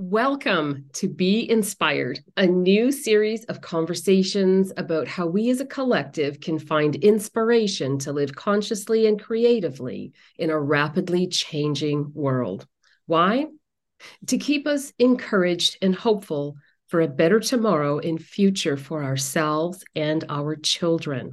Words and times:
Welcome 0.00 0.84
to 0.92 1.08
Be 1.08 1.50
Inspired, 1.50 2.20
a 2.36 2.46
new 2.46 2.92
series 2.92 3.44
of 3.46 3.60
conversations 3.60 4.72
about 4.76 5.08
how 5.08 5.26
we 5.26 5.50
as 5.50 5.60
a 5.60 5.66
collective 5.66 6.38
can 6.38 6.60
find 6.60 6.94
inspiration 6.94 7.98
to 7.98 8.12
live 8.12 8.32
consciously 8.32 9.08
and 9.08 9.20
creatively 9.20 10.12
in 10.38 10.50
a 10.50 10.60
rapidly 10.60 11.26
changing 11.26 12.12
world. 12.14 12.64
Why? 13.06 13.46
To 14.28 14.38
keep 14.38 14.68
us 14.68 14.92
encouraged 15.00 15.78
and 15.82 15.96
hopeful 15.96 16.54
for 16.86 17.00
a 17.00 17.08
better 17.08 17.40
tomorrow 17.40 17.98
and 17.98 18.22
future 18.22 18.76
for 18.76 19.02
ourselves 19.02 19.82
and 19.96 20.24
our 20.28 20.54
children. 20.54 21.32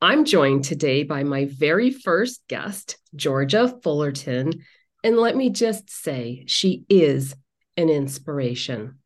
I'm 0.00 0.24
joined 0.24 0.62
today 0.62 1.02
by 1.02 1.24
my 1.24 1.46
very 1.46 1.90
first 1.90 2.42
guest, 2.46 2.98
Georgia 3.16 3.66
Fullerton. 3.82 4.62
And 5.02 5.16
let 5.16 5.34
me 5.34 5.50
just 5.50 5.90
say, 5.90 6.44
she 6.46 6.84
is 6.88 7.34
an 7.76 7.88
inspiration. 7.88 8.98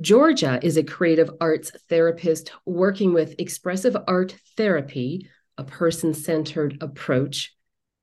Georgia 0.00 0.60
is 0.62 0.76
a 0.76 0.84
creative 0.84 1.30
arts 1.40 1.72
therapist 1.88 2.52
working 2.64 3.12
with 3.12 3.34
expressive 3.38 3.96
art 4.06 4.36
therapy, 4.56 5.28
a 5.58 5.64
person 5.64 6.14
centered 6.14 6.78
approach. 6.80 7.54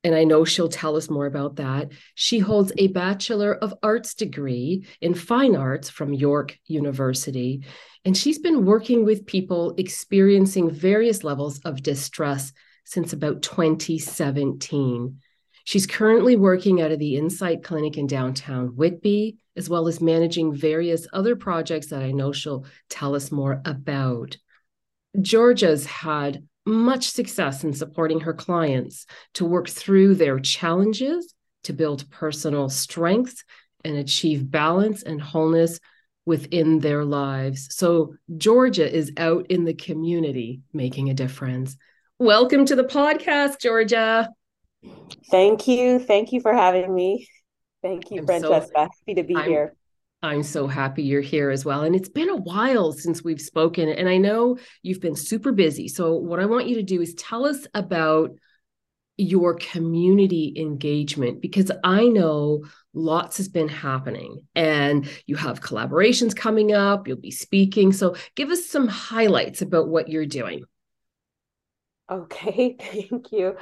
And 0.04 0.14
I 0.14 0.26
know 0.26 0.46
she'll 0.46 0.70
tell 0.70 0.96
us 0.96 1.10
more 1.10 1.26
about 1.26 1.56
that. 1.58 1.92
She 2.14 2.40
holds 2.40 2.72
a 2.78 2.88
Bachelor 2.88 3.56
of 3.56 3.74
Arts 3.82 4.14
degree 4.14 4.86
in 5.02 5.14
Fine 5.14 5.56
Arts 5.56 5.90
from 5.90 6.14
York 6.14 6.58
University. 6.66 7.66
And 8.06 8.16
she's 8.16 8.40
been 8.40 8.66
working 8.66 9.06
with 9.06 9.26
people 9.26 9.74
experiencing 9.78 10.70
various 10.70 11.24
levels 11.24 11.60
of 11.60 11.84
distress 11.84 12.54
since 12.86 13.12
about 13.12 13.42
2017. 13.42 15.20
She's 15.68 15.86
currently 15.86 16.38
working 16.38 16.82
out 16.82 16.94
of 16.94 17.00
the 17.00 17.18
Insight 17.18 17.62
Clinic 17.62 17.98
in 17.98 18.08
downtown 18.08 18.78
Whitby 18.78 19.36
as 19.58 19.70
well 19.70 19.90
as 19.90 20.00
managing 20.00 20.56
various 20.56 21.06
other 21.12 21.36
projects 21.36 21.88
that 21.88 22.02
I 22.02 22.12
know 22.12 22.32
she'll 22.32 22.64
tell 22.90 23.16
us 23.16 23.34
more 23.34 23.62
about. 23.66 24.38
Georgia's 25.20 25.86
had 25.86 26.48
much 26.66 27.10
success 27.10 27.66
in 27.66 27.74
supporting 27.74 28.22
her 28.22 28.34
clients 28.34 29.08
to 29.34 29.44
work 29.44 29.68
through 29.68 30.16
their 30.16 30.40
challenges, 30.40 31.34
to 31.64 31.74
build 31.74 32.10
personal 32.12 32.70
strength, 32.70 33.44
and 33.84 33.98
achieve 33.98 34.50
balance 34.50 35.04
and 35.04 35.22
wholeness 35.22 35.82
within 36.26 36.80
their 36.80 37.04
lives. 37.04 37.76
So, 37.76 38.16
Georgia 38.38 38.90
is 38.90 39.12
out 39.18 39.48
in 39.48 39.66
the 39.66 39.74
community 39.74 40.62
making 40.72 41.10
a 41.10 41.14
difference. 41.14 41.76
Welcome 42.20 42.64
to 42.68 42.76
the 42.78 42.86
podcast, 42.86 43.60
Georgia. 43.60 44.30
Thank 45.30 45.68
you. 45.68 46.00
Thank 46.00 46.32
you 46.32 46.42
for 46.42 46.54
having 46.54 46.94
me. 46.94 47.28
Thank 47.82 48.12
you, 48.12 48.22
I'm 48.22 48.26
Francesca. 48.26 48.72
So, 48.76 48.82
happy 48.82 49.16
to 49.16 49.24
be 49.24 49.36
I'm, 49.36 49.50
here. 49.50 49.76
I'm 50.24 50.44
so 50.44 50.68
happy 50.68 51.04
you're 51.04 51.22
here 51.22 51.50
as 51.50 51.64
well. 51.64 51.84
And 51.84 51.96
it's 51.96 52.10
been 52.10 52.30
a 52.30 52.36
while 52.36 52.92
since 52.92 53.24
we've 53.24 53.42
spoken. 53.42 53.90
And 53.90 54.10
I 54.10 54.18
know 54.18 54.58
you've 54.82 55.02
been 55.02 55.16
super 55.16 55.52
busy. 55.52 55.88
So, 55.88 56.16
what 56.16 56.40
I 56.40 56.46
want 56.46 56.68
you 56.68 56.76
to 56.76 56.84
do 56.84 57.02
is 57.02 57.14
tell 57.16 57.46
us 57.46 57.68
about 57.74 58.32
your 59.20 59.56
community 59.56 60.54
engagement 60.56 61.42
because 61.42 61.72
I 61.84 62.08
know 62.08 62.64
lots 62.94 63.38
has 63.38 63.50
been 63.50 63.68
happening 63.68 64.46
and 64.54 65.10
you 65.26 65.36
have 65.36 65.60
collaborations 65.60 66.36
coming 66.36 66.72
up, 66.72 67.08
you'll 67.08 67.18
be 67.18 67.32
speaking. 67.32 67.94
So, 67.94 68.16
give 68.36 68.50
us 68.50 68.66
some 68.66 68.88
highlights 68.88 69.62
about 69.62 69.88
what 69.88 70.08
you're 70.08 70.26
doing. 70.26 70.64
Okay, 72.10 72.78
thank 72.80 73.32
you 73.32 73.58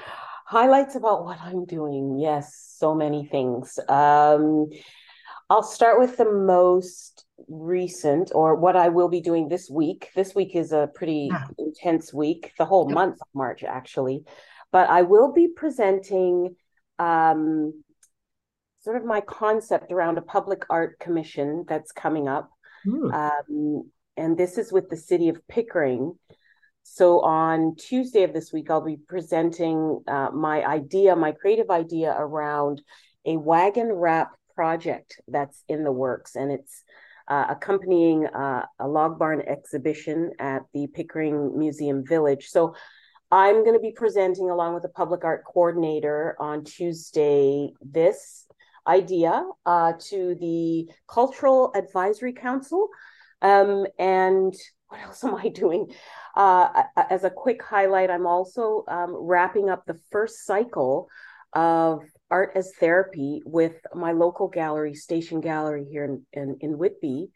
highlights 0.45 0.95
about 0.95 1.25
what 1.25 1.39
I'm 1.41 1.65
doing. 1.65 2.17
Yes, 2.19 2.75
so 2.77 2.95
many 2.95 3.25
things. 3.25 3.77
Um, 3.89 4.69
I'll 5.49 5.63
start 5.63 5.99
with 5.99 6.17
the 6.17 6.31
most 6.31 7.25
recent 7.47 8.31
or 8.33 8.55
what 8.55 8.75
I 8.75 8.89
will 8.89 9.09
be 9.09 9.21
doing 9.21 9.47
this 9.47 9.69
week. 9.69 10.09
This 10.15 10.33
week 10.33 10.55
is 10.55 10.71
a 10.71 10.89
pretty 10.95 11.29
intense 11.57 12.13
week, 12.13 12.53
the 12.57 12.65
whole 12.65 12.87
yep. 12.87 12.95
month 12.95 13.15
of 13.21 13.27
March, 13.33 13.63
actually. 13.63 14.23
But 14.71 14.89
I 14.89 15.03
will 15.03 15.33
be 15.33 15.47
presenting 15.47 16.55
um, 16.99 17.83
sort 18.81 18.97
of 18.97 19.05
my 19.05 19.21
concept 19.21 19.91
around 19.91 20.17
a 20.17 20.21
public 20.21 20.63
art 20.69 20.99
commission 20.99 21.65
that's 21.67 21.91
coming 21.91 22.27
up. 22.27 22.49
Mm. 22.85 23.13
Um, 23.13 23.91
and 24.17 24.37
this 24.37 24.57
is 24.57 24.71
with 24.71 24.89
the 24.89 24.97
city 24.97 25.29
of 25.29 25.47
Pickering. 25.47 26.17
So 26.87 27.19
on 27.21 27.75
Tuesday 27.77 28.21
of 28.21 28.31
this 28.31 28.53
week, 28.53 28.69
I'll 28.69 28.79
be 28.79 28.97
presenting 29.07 30.03
uh, 30.07 30.29
my 30.31 30.63
idea, 30.63 31.15
my 31.15 31.31
creative 31.31 31.71
idea 31.71 32.15
around 32.15 32.83
a 33.25 33.37
wagon 33.37 33.91
wrap 33.91 34.33
project 34.53 35.19
that's 35.27 35.63
in 35.67 35.83
the 35.83 35.91
works, 35.91 36.35
and 36.35 36.51
it's 36.51 36.83
uh, 37.27 37.47
accompanying 37.49 38.27
uh, 38.27 38.67
a 38.79 38.87
log 38.87 39.17
barn 39.17 39.41
exhibition 39.41 40.33
at 40.37 40.61
the 40.75 40.85
Pickering 40.85 41.57
Museum 41.57 42.05
Village. 42.05 42.49
So 42.49 42.75
I'm 43.31 43.63
going 43.63 43.73
to 43.73 43.79
be 43.79 43.91
presenting 43.91 44.51
along 44.51 44.75
with 44.75 44.83
the 44.83 44.89
public 44.89 45.25
art 45.25 45.43
coordinator 45.43 46.37
on 46.39 46.63
Tuesday 46.63 47.73
this 47.81 48.45
idea 48.85 49.43
uh, 49.65 49.93
to 50.09 50.35
the 50.39 50.87
Cultural 51.07 51.71
Advisory 51.75 52.33
Council. 52.33 52.89
Um, 53.41 53.87
and 53.97 54.53
what 54.95 55.05
else 55.05 55.23
am 55.23 55.35
I 55.35 55.49
doing? 55.49 55.87
Uh, 56.35 56.83
as 57.09 57.23
a 57.23 57.29
quick 57.29 57.61
highlight, 57.63 58.09
I'm 58.09 58.27
also 58.27 58.83
um, 58.87 59.15
wrapping 59.15 59.69
up 59.69 59.85
the 59.85 59.99
first 60.11 60.45
cycle 60.45 61.07
of 61.53 62.03
art 62.29 62.51
as 62.55 62.73
therapy 62.79 63.41
with 63.45 63.75
my 63.93 64.11
local 64.11 64.47
gallery, 64.47 64.93
Station 64.93 65.39
Gallery 65.41 65.85
here 65.89 66.03
in, 66.03 66.25
in, 66.33 66.57
in 66.59 66.77
Whitby. 66.77 67.27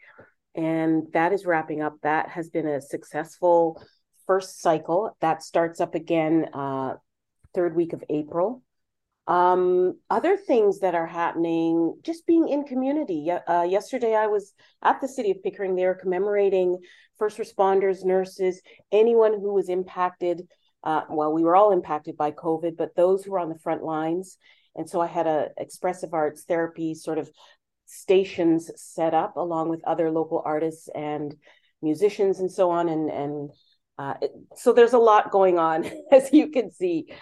And 0.55 1.07
that 1.13 1.31
is 1.31 1.45
wrapping 1.45 1.81
up. 1.81 1.95
That 2.03 2.29
has 2.29 2.49
been 2.49 2.67
a 2.67 2.81
successful 2.81 3.81
first 4.27 4.61
cycle. 4.61 5.15
That 5.21 5.43
starts 5.43 5.79
up 5.79 5.95
again 5.95 6.47
uh, 6.53 6.95
third 7.53 7.75
week 7.75 7.93
of 7.93 8.03
April. 8.09 8.61
Um, 9.29 9.99
other 10.09 10.35
things 10.35 10.79
that 10.79 10.95
are 10.95 11.05
happening, 11.05 11.95
just 12.01 12.25
being 12.25 12.49
in 12.49 12.63
community. 12.63 13.29
Uh, 13.29 13.61
yesterday, 13.61 14.15
I 14.15 14.25
was 14.25 14.53
at 14.81 15.01
the 15.01 15.07
city 15.07 15.29
of 15.29 15.43
Pickering. 15.43 15.75
They 15.75 15.85
are 15.85 15.93
commemorating 15.93 16.79
first 17.19 17.37
responders, 17.37 18.03
nurses, 18.03 18.59
anyone 18.91 19.33
who 19.33 19.53
was 19.53 19.69
impacted. 19.69 20.47
Uh, 20.83 21.03
well, 21.11 21.31
we 21.31 21.43
were 21.43 21.55
all 21.55 21.71
impacted 21.71 22.17
by 22.17 22.31
COVID, 22.31 22.75
but 22.75 22.95
those 22.95 23.23
who 23.23 23.31
were 23.31 23.39
on 23.39 23.49
the 23.49 23.59
front 23.59 23.83
lines. 23.83 24.35
And 24.75 24.89
so 24.89 24.99
I 24.99 25.05
had 25.05 25.27
a 25.27 25.49
expressive 25.57 26.11
arts 26.11 26.45
therapy 26.45 26.95
sort 26.95 27.19
of 27.19 27.29
stations 27.85 28.71
set 28.77 29.13
up 29.13 29.35
along 29.35 29.69
with 29.69 29.85
other 29.85 30.09
local 30.09 30.41
artists 30.43 30.89
and 30.95 31.35
musicians 31.83 32.39
and 32.39 32.51
so 32.51 32.71
on. 32.71 32.89
And 32.89 33.11
and 33.11 33.51
uh, 33.99 34.13
so 34.55 34.73
there's 34.73 34.93
a 34.93 34.97
lot 34.97 35.29
going 35.29 35.59
on, 35.59 35.85
as 36.11 36.33
you 36.33 36.49
can 36.49 36.71
see. 36.71 37.13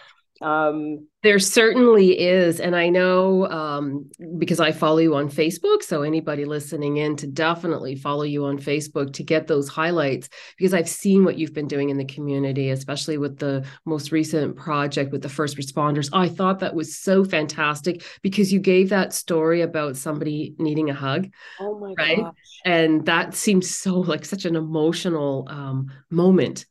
Um, 0.42 1.08
there 1.24 1.40
certainly 1.40 2.18
is. 2.20 2.60
And 2.60 2.76
I 2.76 2.90
know 2.90 3.48
um, 3.48 4.10
because 4.38 4.60
I 4.60 4.72
follow 4.72 5.00
you 5.00 5.16
on 5.16 5.30
Facebook. 5.30 5.82
So, 5.82 6.04
anybody 6.04 6.46
listening 6.46 6.98
in 6.98 7.16
to 7.18 7.28
definitely 7.28 7.96
follow 7.96 8.24
you 8.24 8.46
on 8.46 8.60
Facebook 8.60 9.14
to 9.14 9.24
get 9.24 9.48
those 9.48 9.68
highlights 9.68 10.30
because 10.58 10.74
I've 10.74 10.88
seen 10.88 11.26
what 11.26 11.38
you've 11.38 11.54
been 11.54 11.68
doing 11.68 11.90
in 11.90 11.98
the 11.98 12.06
community, 12.06 12.70
especially 12.70 13.18
with 13.18 13.40
the 13.40 13.66
most 13.86 14.12
recent 14.12 14.56
project 14.56 15.12
with 15.12 15.22
the 15.22 15.30
first 15.30 15.58
responders. 15.58 16.10
I 16.14 16.30
thought 16.30 16.60
that 16.60 16.76
was 16.76 16.98
so 16.98 17.26
fantastic 17.26 18.04
because 18.22 18.54
you 18.54 18.60
gave 18.60 18.90
that 18.90 19.14
story 19.14 19.62
about 19.62 19.98
somebody 19.98 20.56
needing 20.60 20.90
a 20.90 20.94
hug. 20.94 21.30
Oh 21.60 21.80
my 21.80 21.94
right? 21.98 22.22
Gosh. 22.22 22.34
And 22.64 23.06
that 23.06 23.34
seems 23.34 23.76
so 23.76 23.96
like 24.00 24.24
such 24.24 24.46
an 24.46 24.56
emotional 24.56 25.48
um, 25.50 25.92
moment 26.12 26.66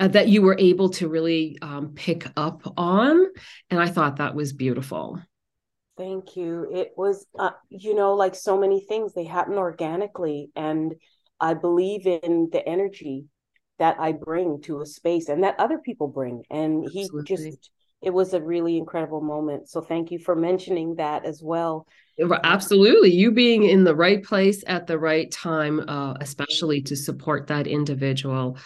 uh, 0.00 0.08
that 0.08 0.28
you 0.28 0.42
were 0.42 0.56
able 0.58 0.88
to 0.88 1.08
really 1.08 1.58
um, 1.62 1.92
pick 1.94 2.26
up 2.36 2.62
on. 2.76 3.26
And 3.68 3.78
I 3.78 3.86
thought 3.86 4.16
that 4.16 4.34
was 4.34 4.52
beautiful. 4.52 5.20
Thank 5.98 6.36
you. 6.36 6.66
It 6.72 6.92
was, 6.96 7.26
uh, 7.38 7.50
you 7.68 7.94
know, 7.94 8.14
like 8.14 8.34
so 8.34 8.58
many 8.58 8.80
things, 8.80 9.12
they 9.12 9.24
happen 9.24 9.54
organically. 9.54 10.50
And 10.56 10.94
I 11.38 11.52
believe 11.52 12.06
in 12.06 12.48
the 12.50 12.66
energy 12.66 13.26
that 13.78 13.96
I 14.00 14.12
bring 14.12 14.62
to 14.62 14.80
a 14.80 14.86
space 14.86 15.28
and 15.28 15.44
that 15.44 15.60
other 15.60 15.78
people 15.78 16.08
bring. 16.08 16.44
And 16.50 16.88
he 16.90 17.02
Absolutely. 17.02 17.36
just, 17.36 17.70
it 18.00 18.10
was 18.14 18.32
a 18.32 18.40
really 18.40 18.78
incredible 18.78 19.20
moment. 19.20 19.68
So 19.68 19.82
thank 19.82 20.10
you 20.10 20.18
for 20.18 20.34
mentioning 20.34 20.94
that 20.96 21.26
as 21.26 21.42
well. 21.42 21.86
Absolutely. 22.44 23.10
You 23.10 23.30
being 23.30 23.64
in 23.64 23.84
the 23.84 23.94
right 23.94 24.22
place 24.22 24.64
at 24.66 24.86
the 24.86 24.98
right 24.98 25.30
time, 25.30 25.80
uh, 25.86 26.14
especially 26.20 26.80
to 26.82 26.96
support 26.96 27.48
that 27.48 27.66
individual. 27.66 28.56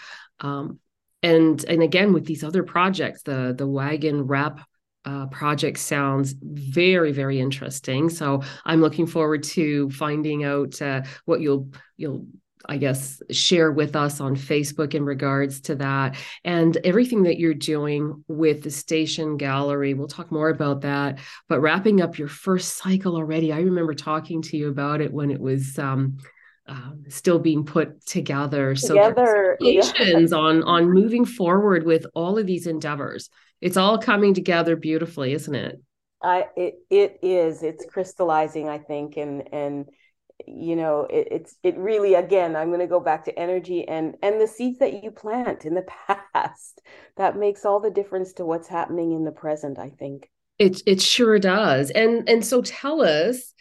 Um, 0.41 0.79
and 1.25 1.65
and 1.65 1.83
again 1.83 2.13
with 2.13 2.27
these 2.27 2.45
other 2.45 2.63
projects 2.63 3.23
the 3.23 3.55
the 3.57 3.67
wagon 3.67 4.23
wrap 4.23 4.61
uh, 5.07 5.27
project 5.27 5.79
sounds 5.79 6.35
very 6.43 7.13
very 7.13 7.41
interesting 7.41 8.09
so 8.09 8.43
i'm 8.65 8.81
looking 8.81 9.07
forward 9.07 9.43
to 9.43 9.91
finding 9.91 10.45
out 10.45 10.81
uh, 10.81 11.03
what 11.25 11.41
you'll 11.41 11.69
you'll 11.97 12.27
I 12.67 12.79
guess, 12.79 13.23
share 13.31 13.71
with 13.71 13.95
us 13.95 14.21
on 14.21 14.37
Facebook 14.37 14.95
in 14.95 15.05
regards 15.05 15.61
to 15.63 15.75
that 15.77 16.17
and 16.45 16.77
everything 16.79 17.25
that 17.25 17.39
you're 17.39 17.53
doing 17.53 18.25
with 18.27 18.63
the 18.63 18.71
station 18.71 19.37
gallery. 19.37 19.95
We'll 19.95 20.09
talk 20.09 20.33
more 20.33 20.49
about 20.49 20.81
that. 20.81 21.19
But 21.47 21.61
wrapping 21.61 22.01
up 22.01 22.19
your 22.19 22.29
first 22.29 22.79
cycle 22.79 23.17
already, 23.17 23.53
I 23.53 23.61
remember 23.61 23.93
talking 23.95 24.41
to 24.43 24.57
you 24.57 24.69
about 24.69 25.01
it 25.01 25.13
when 25.13 25.31
it 25.31 25.41
was. 25.41 25.79
Um, 25.79 26.17
um, 26.67 27.05
still 27.09 27.39
being 27.39 27.65
put 27.65 28.05
together. 28.07 28.75
Together, 28.75 29.57
so 29.59 29.65
congratulations 29.65 30.33
yeah. 30.33 30.39
on 30.39 30.63
on 30.63 30.91
moving 30.91 31.25
forward 31.25 31.85
with 31.85 32.07
all 32.15 32.39
of 32.39 32.47
these 32.47 32.67
endeavors. 32.67 33.31
It's 33.61 33.77
all 33.77 33.99
coming 33.99 34.35
together 34.35 34.77
beautifully, 34.77 35.33
isn't 35.33 35.55
it? 35.55 35.81
I 36.23 36.47
it 36.57 36.75
it 36.91 37.19
is. 37.23 37.63
It's 37.63 37.85
crystallizing, 37.87 38.69
I 38.69 38.79
think, 38.79 39.17
and 39.17 39.53
and 39.53 39.87
you 40.47 40.77
know 40.77 41.07
it, 41.11 41.29
it's 41.31 41.57
it 41.63 41.77
really 41.79 42.15
again 42.15 42.57
i'm 42.57 42.69
going 42.69 42.81
to 42.81 42.87
go 42.87 43.01
back 43.01 43.25
to 43.25 43.39
energy 43.39 43.87
and 43.87 44.17
and 44.23 44.41
the 44.41 44.47
seeds 44.47 44.79
that 44.79 45.03
you 45.03 45.11
plant 45.11 45.65
in 45.65 45.75
the 45.75 45.87
past 46.35 46.81
that 47.17 47.37
makes 47.37 47.65
all 47.65 47.81
the 47.81 47.91
difference 47.91 48.33
to 48.33 48.45
what's 48.45 48.69
happening 48.69 49.13
in 49.13 49.25
the 49.25 49.31
present 49.31 49.79
i 49.79 49.89
think 49.91 50.29
it 50.59 50.83
it 50.87 51.01
sure 51.01 51.39
does 51.39 51.91
and 51.91 52.29
and 52.29 52.45
so 52.45 52.63
tell 52.63 53.01
us 53.01 53.53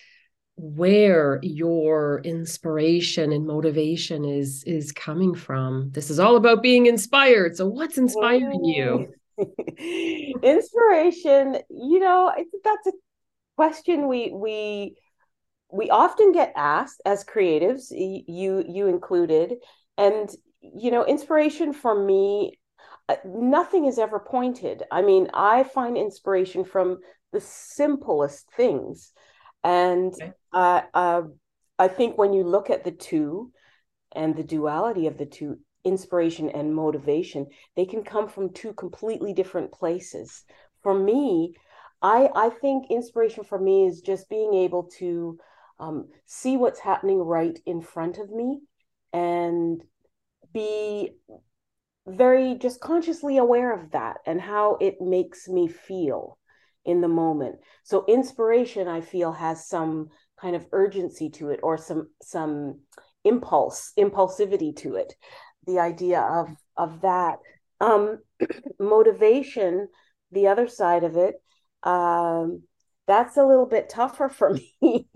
where 0.56 1.40
your 1.42 2.22
inspiration 2.24 3.32
and 3.32 3.46
motivation 3.46 4.24
is 4.24 4.64
is 4.66 4.92
coming 4.92 5.34
from. 5.34 5.90
This 5.92 6.10
is 6.10 6.20
all 6.20 6.36
about 6.36 6.62
being 6.62 6.86
inspired. 6.86 7.58
So 7.58 7.66
what's 7.68 7.98
inspiring 7.98 8.64
you? 8.64 9.08
Inspiration 10.44 11.58
you 11.70 12.00
know 12.00 12.32
that's 12.64 12.88
a 12.88 12.92
question 13.56 14.08
we 14.08 14.32
we 14.32 14.96
we 15.72 15.90
often 15.90 16.32
get 16.32 16.54
asked 16.56 17.02
as 17.06 17.26
creatives 17.26 17.86
you 17.90 18.64
you 18.68 18.88
included. 18.88 19.56
And 19.98 20.30
you 20.62 20.92
know 20.92 21.04
inspiration 21.06 21.74
for 21.74 22.06
me 22.06 22.60
uh, 23.10 23.16
nothing 23.26 23.86
is 23.86 23.98
ever 23.98 24.20
pointed. 24.20 24.84
I 24.92 25.02
mean 25.02 25.30
i 25.34 25.64
find 25.64 25.98
inspiration 25.98 26.64
from 26.64 27.00
the 27.32 27.42
simplest 27.42 28.48
things 28.56 29.12
and 29.64 30.14
okay. 30.14 30.32
uh, 30.54 30.82
uh, 30.94 31.22
i 31.80 31.88
think 31.88 32.18
when 32.18 32.34
you 32.34 32.44
look 32.44 32.70
at 32.70 32.84
the 32.84 32.92
two 32.92 33.52
and 34.14 34.36
the 34.36 34.44
duality 34.44 35.08
of 35.08 35.18
the 35.18 35.26
two 35.26 35.58
inspiration 35.84 36.50
and 36.50 36.74
motivation 36.74 37.48
they 37.76 37.86
can 37.86 38.04
come 38.04 38.28
from 38.28 38.54
two 38.54 38.74
completely 38.74 39.34
different 39.34 39.72
places 39.72 40.44
for 40.82 40.98
me 40.98 41.54
i 42.02 42.30
i 42.36 42.50
think 42.50 42.90
inspiration 42.90 43.44
for 43.44 43.60
me 43.60 43.86
is 43.86 44.02
just 44.02 44.30
being 44.30 44.54
able 44.54 44.84
to 44.84 45.38
um, 45.80 46.08
see 46.26 46.56
what's 46.56 46.80
happening 46.80 47.18
right 47.18 47.60
in 47.66 47.82
front 47.82 48.18
of 48.18 48.30
me 48.32 48.62
and 49.12 49.84
be 50.54 51.12
very 52.08 52.56
just 52.56 52.80
consciously 52.80 53.38
aware 53.38 53.74
of 53.74 53.92
that 53.92 54.18
and 54.26 54.40
how 54.40 54.78
it 54.80 55.02
makes 55.02 55.48
me 55.48 55.68
feel 55.68 56.38
in 56.86 57.02
the 57.02 57.08
moment. 57.08 57.56
So 57.84 58.06
inspiration 58.08 58.88
i 58.88 59.02
feel 59.02 59.32
has 59.32 59.68
some 59.68 60.10
kind 60.40 60.56
of 60.56 60.66
urgency 60.72 61.30
to 61.30 61.50
it 61.50 61.60
or 61.64 61.78
some 61.78 62.10
some 62.22 62.80
impulse 63.24 63.94
impulsivity 63.98 64.76
to 64.78 64.96
it. 64.96 65.14
The 65.66 65.80
idea 65.80 66.22
of 66.22 66.50
of 66.78 67.02
that. 67.02 67.40
Um 67.80 68.20
motivation 68.80 69.88
the 70.32 70.48
other 70.48 70.68
side 70.68 71.04
of 71.04 71.16
it 71.18 71.36
um 71.84 72.64
that's 73.06 73.38
a 73.38 73.46
little 73.46 73.66
bit 73.66 73.90
tougher 73.90 74.30
for 74.30 74.58
me. 74.82 75.08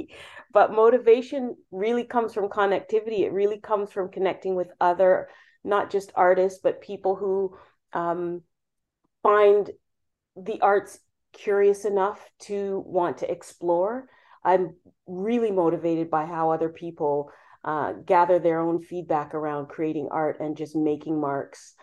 But 0.52 0.74
motivation 0.74 1.56
really 1.72 2.04
comes 2.04 2.34
from 2.34 2.50
connectivity. 2.50 3.20
It 3.20 3.31
really 3.31 3.60
comes 3.60 3.92
from 3.92 4.10
connecting 4.10 4.56
with 4.56 4.70
other 4.81 5.30
not 5.63 5.90
just 5.92 6.12
artists 6.16 6.60
but 6.63 6.81
people 6.81 7.16
who 7.16 7.58
um, 7.94 8.42
find 9.24 9.70
the 10.36 10.62
arts 10.62 11.00
curious 11.38 11.86
enough 11.86 12.19
to 12.39 12.84
want 12.86 13.18
to 13.19 13.31
explore 13.31 14.07
i'm 14.44 14.75
really 15.06 15.51
motivated 15.51 16.10
by 16.10 16.25
how 16.25 16.51
other 16.51 16.69
people 16.69 17.31
uh, 17.63 17.92
gather 18.06 18.39
their 18.39 18.60
own 18.62 18.81
feedback 18.81 19.34
around 19.34 19.68
creating 19.68 20.07
art 20.12 20.39
and 20.39 20.56
just 20.57 20.75
making 20.75 21.19
marks 21.19 21.74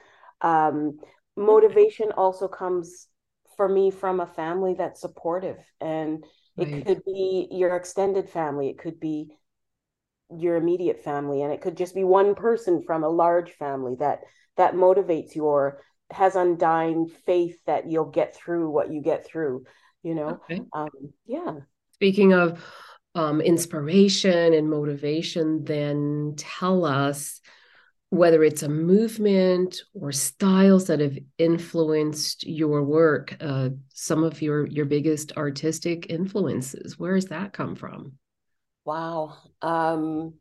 um, 0.40 0.98
motivation 1.36 2.10
also 2.12 2.48
comes 2.48 3.08
for 3.56 3.68
me 3.68 3.90
from 3.90 4.20
a 4.20 4.26
family 4.26 4.74
that's 4.76 5.00
supportive 5.00 5.58
and 5.80 6.24
it 6.56 6.70
right. 6.70 6.86
could 6.86 7.04
be 7.04 7.48
your 7.50 7.74
extended 7.76 8.28
family 8.30 8.68
it 8.68 8.78
could 8.78 8.98
be 8.98 9.36
your 10.30 10.56
immediate 10.56 11.02
family 11.02 11.42
and 11.42 11.52
it 11.52 11.60
could 11.60 11.76
just 11.76 11.94
be 11.94 12.04
one 12.04 12.34
person 12.34 12.82
from 12.82 13.04
a 13.04 13.08
large 13.08 13.52
family 13.52 13.94
that 13.98 14.20
that 14.56 14.74
motivates 14.74 15.34
you 15.34 15.44
or 15.44 15.80
has 16.10 16.36
undying 16.36 17.08
faith 17.26 17.58
that 17.66 17.90
you'll 17.90 18.04
get 18.04 18.36
through 18.36 18.70
what 18.70 18.92
you 18.92 19.00
get 19.00 19.26
through 19.26 19.64
you 20.04 20.14
know? 20.14 20.40
Okay. 20.48 20.60
um, 20.72 20.90
yeah. 21.26 21.54
Speaking 21.92 22.32
of 22.32 22.64
um, 23.16 23.40
inspiration 23.40 24.54
and 24.54 24.68
motivation 24.68 25.64
then 25.64 26.34
tell 26.36 26.84
us 26.84 27.40
whether 28.10 28.44
it's 28.44 28.62
a 28.62 28.68
movement 28.68 29.80
or 29.94 30.12
styles 30.12 30.86
that 30.86 31.00
have 31.00 31.16
influenced 31.38 32.46
your 32.46 32.84
work 32.84 33.36
uh, 33.40 33.70
some 33.92 34.22
of 34.22 34.40
your 34.42 34.66
your 34.66 34.84
biggest 34.84 35.32
artistic 35.36 36.06
influences. 36.10 36.98
Where 36.98 37.14
does 37.14 37.26
that 37.26 37.52
come 37.52 37.74
from? 37.74 38.12
Wow. 38.84 39.36
Um 39.62 40.34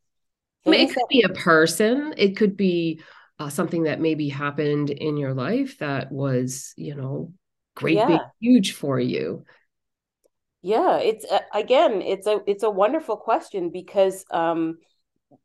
I 0.66 0.70
mean, 0.70 0.88
it 0.88 0.94
could 0.94 1.08
be 1.10 1.24
a 1.24 1.30
person. 1.30 2.14
It 2.18 2.38
could 2.38 2.56
be 2.56 3.02
uh, 3.44 3.50
something 3.50 3.84
that 3.84 4.00
maybe 4.00 4.30
happened 4.30 4.90
in 4.90 5.18
your 5.18 5.34
life 5.34 5.78
that 5.80 6.12
was 6.12 6.74
you 6.78 6.96
know 6.96 7.32
great 7.76 7.98
yeah. 7.98 8.08
big 8.08 8.22
huge 8.40 8.74
for 8.74 9.00
you? 9.00 9.44
Yeah 10.62 10.98
it's 10.98 11.26
uh, 11.30 11.40
again 11.54 12.02
it's 12.02 12.28
a 12.28 12.40
it's 12.48 12.64
a 12.64 12.70
wonderful 12.70 13.18
question 13.18 13.70
because 13.70 14.24
um 14.32 14.78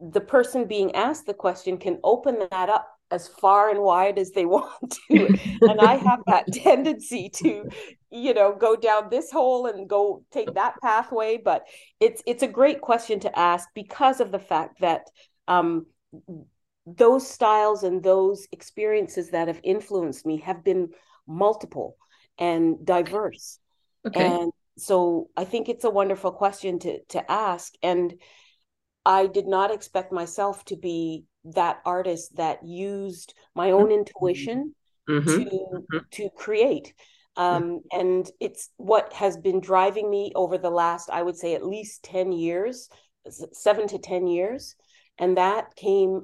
the 0.00 0.20
person 0.20 0.66
being 0.66 0.94
asked 0.94 1.26
the 1.26 1.34
question 1.34 1.78
can 1.78 1.98
open 2.04 2.38
that 2.50 2.68
up 2.68 2.86
as 3.10 3.26
far 3.26 3.70
and 3.70 3.80
wide 3.80 4.18
as 4.18 4.30
they 4.32 4.44
want 4.56 4.98
to. 5.08 5.38
And 5.62 5.80
i 5.80 5.94
have 5.94 6.20
that 6.26 6.46
tendency 6.52 7.30
to 7.30 7.64
you 8.10 8.34
know 8.34 8.54
go 8.54 8.76
down 8.76 9.08
this 9.10 9.32
hole 9.32 9.66
and 9.66 9.88
go 9.88 10.22
take 10.30 10.54
that 10.54 10.74
pathway. 10.82 11.36
But 11.36 11.66
it's 11.98 12.22
it's 12.26 12.44
a 12.44 12.48
great 12.48 12.80
question 12.80 13.18
to 13.20 13.38
ask 13.38 13.68
because 13.74 14.20
of 14.20 14.30
the 14.30 14.38
fact 14.38 14.82
that 14.82 15.02
um, 15.48 15.86
those 16.96 17.28
styles 17.28 17.82
and 17.82 18.02
those 18.02 18.46
experiences 18.52 19.30
that 19.30 19.48
have 19.48 19.60
influenced 19.62 20.24
me 20.24 20.38
have 20.38 20.64
been 20.64 20.88
multiple 21.26 21.96
and 22.38 22.84
diverse 22.84 23.58
okay. 24.06 24.24
and 24.24 24.52
so 24.76 25.28
i 25.36 25.44
think 25.44 25.68
it's 25.68 25.84
a 25.84 25.90
wonderful 25.90 26.32
question 26.32 26.78
to 26.78 27.00
to 27.08 27.30
ask 27.30 27.74
and 27.82 28.14
I 29.08 29.26
did 29.26 29.46
not 29.46 29.70
expect 29.70 30.12
myself 30.12 30.66
to 30.66 30.76
be 30.76 31.24
that 31.44 31.80
artist 31.86 32.36
that 32.36 32.62
used 32.62 33.32
my 33.54 33.70
own 33.70 33.86
mm-hmm. 33.86 34.00
intuition 34.00 34.74
mm-hmm. 35.08 35.26
to 35.26 35.44
mm-hmm. 35.44 35.98
to 36.10 36.30
create. 36.36 36.92
Um, 37.34 37.80
and 37.90 38.30
it's 38.38 38.68
what 38.76 39.12
has 39.14 39.38
been 39.38 39.60
driving 39.60 40.10
me 40.10 40.32
over 40.34 40.58
the 40.58 40.70
last, 40.70 41.08
I 41.08 41.22
would 41.22 41.36
say, 41.36 41.54
at 41.54 41.64
least 41.64 42.02
10 42.02 42.32
years, 42.32 42.90
seven 43.52 43.86
to 43.88 43.98
10 43.98 44.26
years. 44.26 44.74
And 45.18 45.36
that 45.38 45.74
came, 45.76 46.22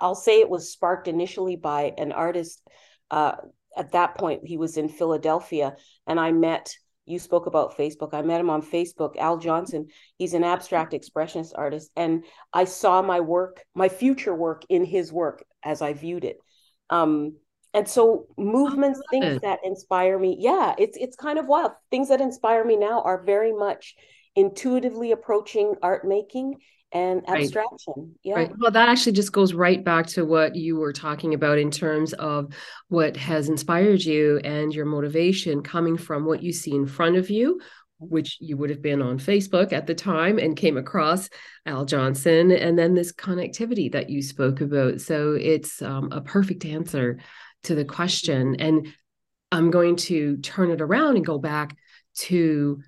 I'll 0.00 0.14
say 0.14 0.40
it 0.40 0.50
was 0.50 0.72
sparked 0.72 1.08
initially 1.08 1.56
by 1.56 1.94
an 1.98 2.12
artist. 2.12 2.66
Uh, 3.10 3.36
at 3.76 3.92
that 3.92 4.16
point, 4.16 4.46
he 4.46 4.56
was 4.56 4.76
in 4.76 4.88
Philadelphia, 4.88 5.76
and 6.06 6.18
I 6.18 6.32
met 6.32 6.74
you 7.10 7.18
spoke 7.18 7.46
about 7.46 7.76
Facebook. 7.76 8.14
I 8.14 8.22
met 8.22 8.40
him 8.40 8.50
on 8.50 8.62
Facebook, 8.62 9.16
Al 9.16 9.36
Johnson. 9.36 9.88
He's 10.16 10.34
an 10.34 10.44
abstract 10.44 10.92
expressionist 10.92 11.52
artist. 11.56 11.90
And 11.96 12.24
I 12.52 12.64
saw 12.64 13.02
my 13.02 13.20
work, 13.20 13.64
my 13.74 13.88
future 13.88 14.34
work 14.34 14.62
in 14.68 14.84
his 14.84 15.12
work 15.12 15.44
as 15.64 15.82
I 15.82 15.92
viewed 15.92 16.24
it. 16.24 16.38
Um, 16.88 17.36
and 17.74 17.88
so 17.88 18.26
movements, 18.36 19.00
things 19.10 19.36
it. 19.36 19.42
that 19.42 19.60
inspire 19.64 20.18
me. 20.18 20.36
Yeah, 20.40 20.74
it's 20.76 20.96
it's 20.96 21.16
kind 21.16 21.38
of 21.38 21.46
wild. 21.46 21.72
Things 21.90 22.08
that 22.08 22.20
inspire 22.20 22.64
me 22.64 22.76
now 22.76 23.02
are 23.02 23.22
very 23.22 23.52
much 23.52 23.94
intuitively 24.34 25.12
approaching 25.12 25.74
art 25.82 26.04
making 26.06 26.56
and 26.92 27.28
abstraction. 27.28 27.94
Right. 27.96 28.06
Yeah. 28.22 28.34
Right. 28.34 28.52
Well, 28.58 28.70
that 28.70 28.88
actually 28.88 29.12
just 29.12 29.32
goes 29.32 29.54
right 29.54 29.84
back 29.84 30.06
to 30.08 30.24
what 30.24 30.56
you 30.56 30.76
were 30.76 30.92
talking 30.92 31.34
about 31.34 31.58
in 31.58 31.70
terms 31.70 32.12
of 32.14 32.52
what 32.88 33.16
has 33.16 33.48
inspired 33.48 34.04
you 34.04 34.38
and 34.44 34.74
your 34.74 34.86
motivation 34.86 35.62
coming 35.62 35.96
from 35.96 36.24
what 36.24 36.42
you 36.42 36.52
see 36.52 36.72
in 36.72 36.86
front 36.86 37.16
of 37.16 37.30
you, 37.30 37.60
which 37.98 38.38
you 38.40 38.56
would 38.56 38.70
have 38.70 38.82
been 38.82 39.02
on 39.02 39.18
Facebook 39.18 39.72
at 39.72 39.86
the 39.86 39.94
time 39.94 40.38
and 40.38 40.56
came 40.56 40.76
across 40.76 41.28
Al 41.66 41.84
Johnson, 41.84 42.50
and 42.50 42.78
then 42.78 42.94
this 42.94 43.12
connectivity 43.12 43.92
that 43.92 44.10
you 44.10 44.22
spoke 44.22 44.60
about. 44.60 45.00
So 45.00 45.34
it's 45.40 45.82
um, 45.82 46.10
a 46.10 46.20
perfect 46.20 46.64
answer 46.64 47.18
to 47.64 47.74
the 47.74 47.84
question. 47.84 48.56
And 48.58 48.88
I'm 49.52 49.70
going 49.70 49.96
to 49.96 50.38
turn 50.38 50.70
it 50.70 50.80
around 50.80 51.16
and 51.16 51.26
go 51.26 51.38
back 51.38 51.76
to 52.16 52.82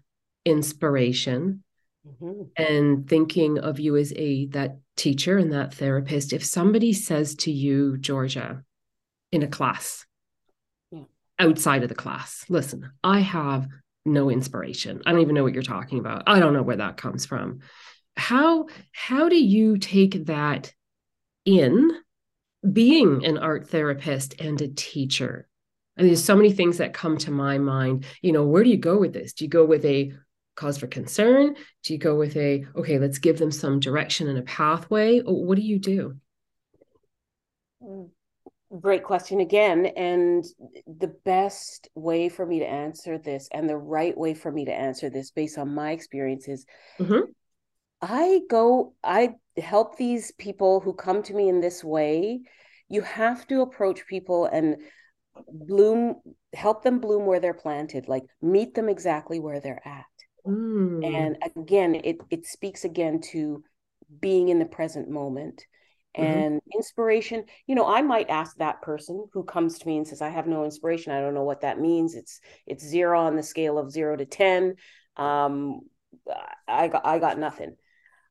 inspiration 0.45 1.63
mm-hmm. 2.07 2.43
and 2.57 3.09
thinking 3.09 3.59
of 3.59 3.79
you 3.79 3.97
as 3.97 4.13
a 4.17 4.47
that 4.47 4.79
teacher 4.97 5.39
and 5.39 5.53
that 5.53 5.75
therapist 5.75 6.33
if 6.33 6.45
somebody 6.45 6.93
says 6.93 7.35
to 7.35 7.51
you 7.51 7.97
georgia 7.99 8.63
in 9.31 9.43
a 9.43 9.49
class 9.49 10.05
yeah. 10.91 11.05
outside 11.39 11.83
of 11.83 11.89
the 11.89 11.95
class 11.95 12.45
listen 12.49 12.91
i 13.03 13.21
have 13.21 13.67
no 14.05 14.31
inspiration. 14.31 15.03
I 15.07 15.13
don't 15.13 15.21
even 15.21 15.35
know 15.35 15.43
what 15.43 15.55
you're 15.55 15.63
talking 15.63 15.99
about. 15.99 16.25
I 16.27 16.41
don't 16.41 16.53
know 16.53 16.63
where 16.63 16.77
that 16.77 16.97
comes 16.97 17.27
from. 17.27 17.61
How 18.17 18.67
how 18.93 19.29
do 19.29 19.43
you 19.43 19.79
take 19.79 20.27
that 20.27 20.73
in 21.45 21.91
being 22.71 23.25
an 23.25 23.39
art 23.39 23.69
therapist 23.69 24.41
and 24.41 24.61
a 24.61 24.69
teacher? 24.69 25.49
And 25.97 26.09
there's 26.09 26.25
so 26.25 26.37
many 26.37 26.53
things 26.53 26.79
that 26.79 26.95
come 26.95 27.19
to 27.19 27.31
my 27.31 27.59
mind. 27.59 28.05
You 28.23 28.33
know 28.33 28.45
where 28.45 28.65
do 28.65 28.71
you 28.71 28.77
go 28.77 28.99
with 28.99 29.13
this? 29.13 29.33
Do 29.33 29.45
you 29.45 29.51
go 29.51 29.65
with 29.65 29.85
a 29.85 30.13
cause 30.55 30.79
for 30.79 30.87
concern? 30.87 31.55
Do 31.85 31.93
you 31.93 31.99
go 31.99 32.17
with 32.17 32.37
a 32.37 32.65
okay 32.77 32.99
let's 32.99 33.19
give 33.19 33.39
them 33.39 33.51
some 33.51 33.81
direction 33.81 34.29
and 34.29 34.39
a 34.39 34.43
pathway 34.43 35.21
or 35.21 35.45
what 35.45 35.57
do 35.57 35.63
you 35.63 35.79
do? 35.79 36.17
Great 38.81 39.05
question 39.05 39.41
again. 39.41 39.87
And 39.87 40.45
the 40.87 41.15
best 41.25 41.89
way 41.95 42.29
for 42.29 42.47
me 42.47 42.61
to 42.61 42.67
answer 42.67 43.19
this 43.19 43.49
and 43.53 43.69
the 43.69 43.77
right 43.77 44.17
way 44.17 44.35
for 44.35 44.51
me 44.51 44.65
to 44.65 44.73
answer 44.73 45.11
this 45.11 45.31
based 45.31 45.59
on 45.59 45.75
my 45.75 45.91
experiences 45.91 46.65
mm-hmm. 46.99 47.31
i 48.01 48.41
go 48.49 48.95
i 49.05 49.35
help 49.59 49.97
these 49.97 50.33
people 50.33 50.81
who 50.81 50.93
come 50.93 51.23
to 51.25 51.35
me 51.35 51.49
in 51.49 51.61
this 51.61 51.85
way. 51.85 52.41
You 52.89 53.03
have 53.03 53.47
to 53.49 53.63
approach 53.63 54.07
people 54.07 54.47
and 54.47 54.77
bloom 55.49 56.17
help 56.53 56.83
them 56.83 57.01
bloom 57.01 57.25
where 57.25 57.41
they're 57.41 57.55
planted 57.55 58.07
like 58.07 58.25
meet 58.43 58.75
them 58.75 58.91
exactly 58.91 59.41
where 59.41 59.61
they're 59.61 59.81
at 59.89 60.05
mm. 60.47 61.05
and 61.05 61.37
again 61.57 61.95
it 61.95 62.19
it 62.31 62.47
speaks 62.47 62.85
again 62.85 63.21
to 63.21 63.63
being 64.21 64.49
in 64.49 64.59
the 64.59 64.65
present 64.65 65.09
moment 65.09 65.67
mm-hmm. 66.17 66.25
and 66.25 66.57
mm-hmm. 66.57 66.79
inspiration 66.79 67.45
you 67.67 67.75
know 67.75 67.87
i 67.87 68.03
might 68.03 68.31
ask 68.31 68.57
that 68.57 68.83
person 68.83 69.27
who 69.33 69.45
comes 69.45 69.79
to 69.79 69.87
me 69.87 69.97
and 69.97 70.07
says 70.07 70.23
i 70.23 70.29
have 70.29 70.47
no 70.47 70.65
inspiration 70.65 71.13
i 71.13 71.21
don't 71.21 71.35
know 71.35 71.45
what 71.45 71.63
that 71.63 71.81
means 71.81 72.15
it's 72.15 72.41
it's 72.67 72.85
zero 72.85 73.21
on 73.21 73.37
the 73.37 73.43
scale 73.43 73.79
of 73.79 73.91
zero 73.91 74.17
to 74.17 74.27
ten 74.27 74.75
um 75.17 75.81
i 76.69 76.89
got 76.89 77.07
i 77.07 77.19
got 77.19 77.39
nothing 77.39 77.77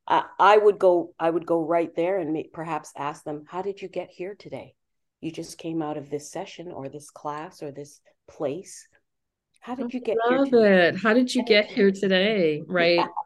I, 0.06 0.24
I 0.38 0.58
would 0.58 0.78
go 0.78 1.14
i 1.18 1.28
would 1.30 1.46
go 1.46 1.64
right 1.64 1.94
there 1.94 2.18
and 2.18 2.32
may, 2.32 2.48
perhaps 2.52 2.92
ask 2.96 3.24
them 3.24 3.44
how 3.48 3.62
did 3.62 3.80
you 3.80 3.88
get 3.88 4.10
here 4.10 4.34
today 4.38 4.74
you 5.20 5.30
just 5.30 5.56
came 5.56 5.80
out 5.80 5.96
of 5.96 6.10
this 6.10 6.30
session 6.30 6.72
or 6.72 6.88
this 6.88 7.10
class 7.10 7.62
or 7.62 7.70
this 7.70 8.00
place 8.28 8.88
how 9.62 9.74
did 9.74 9.94
you 9.94 10.00
get 10.00 10.18
love 10.28 10.48
here 10.48 10.64
it. 10.64 10.96
How 10.96 11.14
did 11.14 11.34
you 11.34 11.44
get 11.44 11.66
here 11.66 11.90
today? 11.90 12.62
Right? 12.66 12.96
Yeah. 12.96 13.06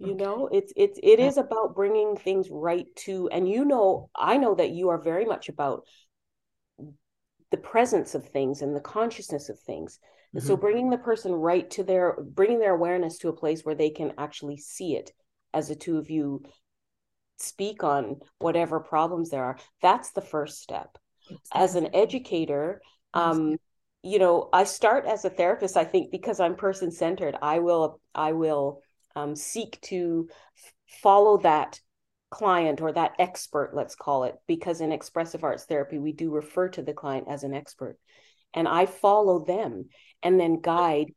you 0.00 0.14
know 0.14 0.48
it's 0.52 0.72
it's 0.76 1.00
it 1.02 1.18
is 1.18 1.38
about 1.38 1.74
bringing 1.74 2.16
things 2.16 2.46
right 2.52 2.86
to 2.94 3.28
and 3.30 3.48
you 3.48 3.64
know 3.64 4.08
i 4.14 4.36
know 4.36 4.54
that 4.54 4.70
you 4.70 4.90
are 4.90 5.02
very 5.02 5.24
much 5.24 5.48
about 5.48 5.82
the 7.50 7.56
presence 7.56 8.14
of 8.14 8.28
things 8.28 8.62
and 8.62 8.74
the 8.74 8.80
consciousness 8.80 9.48
of 9.48 9.58
things. 9.60 9.98
And 10.32 10.42
mm-hmm. 10.42 10.48
so 10.48 10.56
bringing 10.56 10.90
the 10.90 10.98
person 10.98 11.32
right 11.32 11.68
to 11.70 11.82
their 11.82 12.16
bringing 12.20 12.58
their 12.58 12.74
awareness 12.74 13.18
to 13.18 13.28
a 13.28 13.36
place 13.36 13.64
where 13.64 13.74
they 13.74 13.90
can 13.90 14.12
actually 14.18 14.58
see 14.58 14.96
it 14.96 15.12
as 15.54 15.68
the 15.68 15.74
two 15.74 15.98
of 15.98 16.10
you 16.10 16.42
speak 17.38 17.84
on 17.84 18.16
whatever 18.40 18.80
problems 18.80 19.30
there 19.30 19.44
are 19.44 19.58
that's 19.80 20.10
the 20.10 20.20
first 20.20 20.60
step. 20.60 20.98
As 21.52 21.74
an 21.74 21.94
educator 21.94 22.82
um 23.14 23.56
you 24.08 24.18
know 24.18 24.48
i 24.52 24.64
start 24.64 25.04
as 25.04 25.24
a 25.24 25.30
therapist 25.30 25.76
i 25.76 25.84
think 25.84 26.10
because 26.10 26.40
i'm 26.40 26.56
person 26.56 26.90
centered 26.90 27.36
i 27.42 27.58
will 27.58 28.00
i 28.14 28.32
will 28.32 28.80
um, 29.14 29.36
seek 29.36 29.78
to 29.82 30.28
f- 30.56 30.72
follow 31.02 31.36
that 31.38 31.78
client 32.30 32.80
or 32.80 32.92
that 32.92 33.12
expert 33.18 33.72
let's 33.74 33.94
call 33.94 34.24
it 34.24 34.34
because 34.46 34.80
in 34.80 34.92
expressive 34.92 35.44
arts 35.44 35.64
therapy 35.64 35.98
we 35.98 36.12
do 36.12 36.30
refer 36.30 36.68
to 36.68 36.82
the 36.82 36.92
client 36.92 37.26
as 37.28 37.42
an 37.42 37.54
expert. 37.54 37.98
And 38.54 38.66
i 38.68 38.86
follow 38.86 39.44
them 39.44 39.86
and 40.22 40.40
then 40.40 40.60
guide 40.60 41.12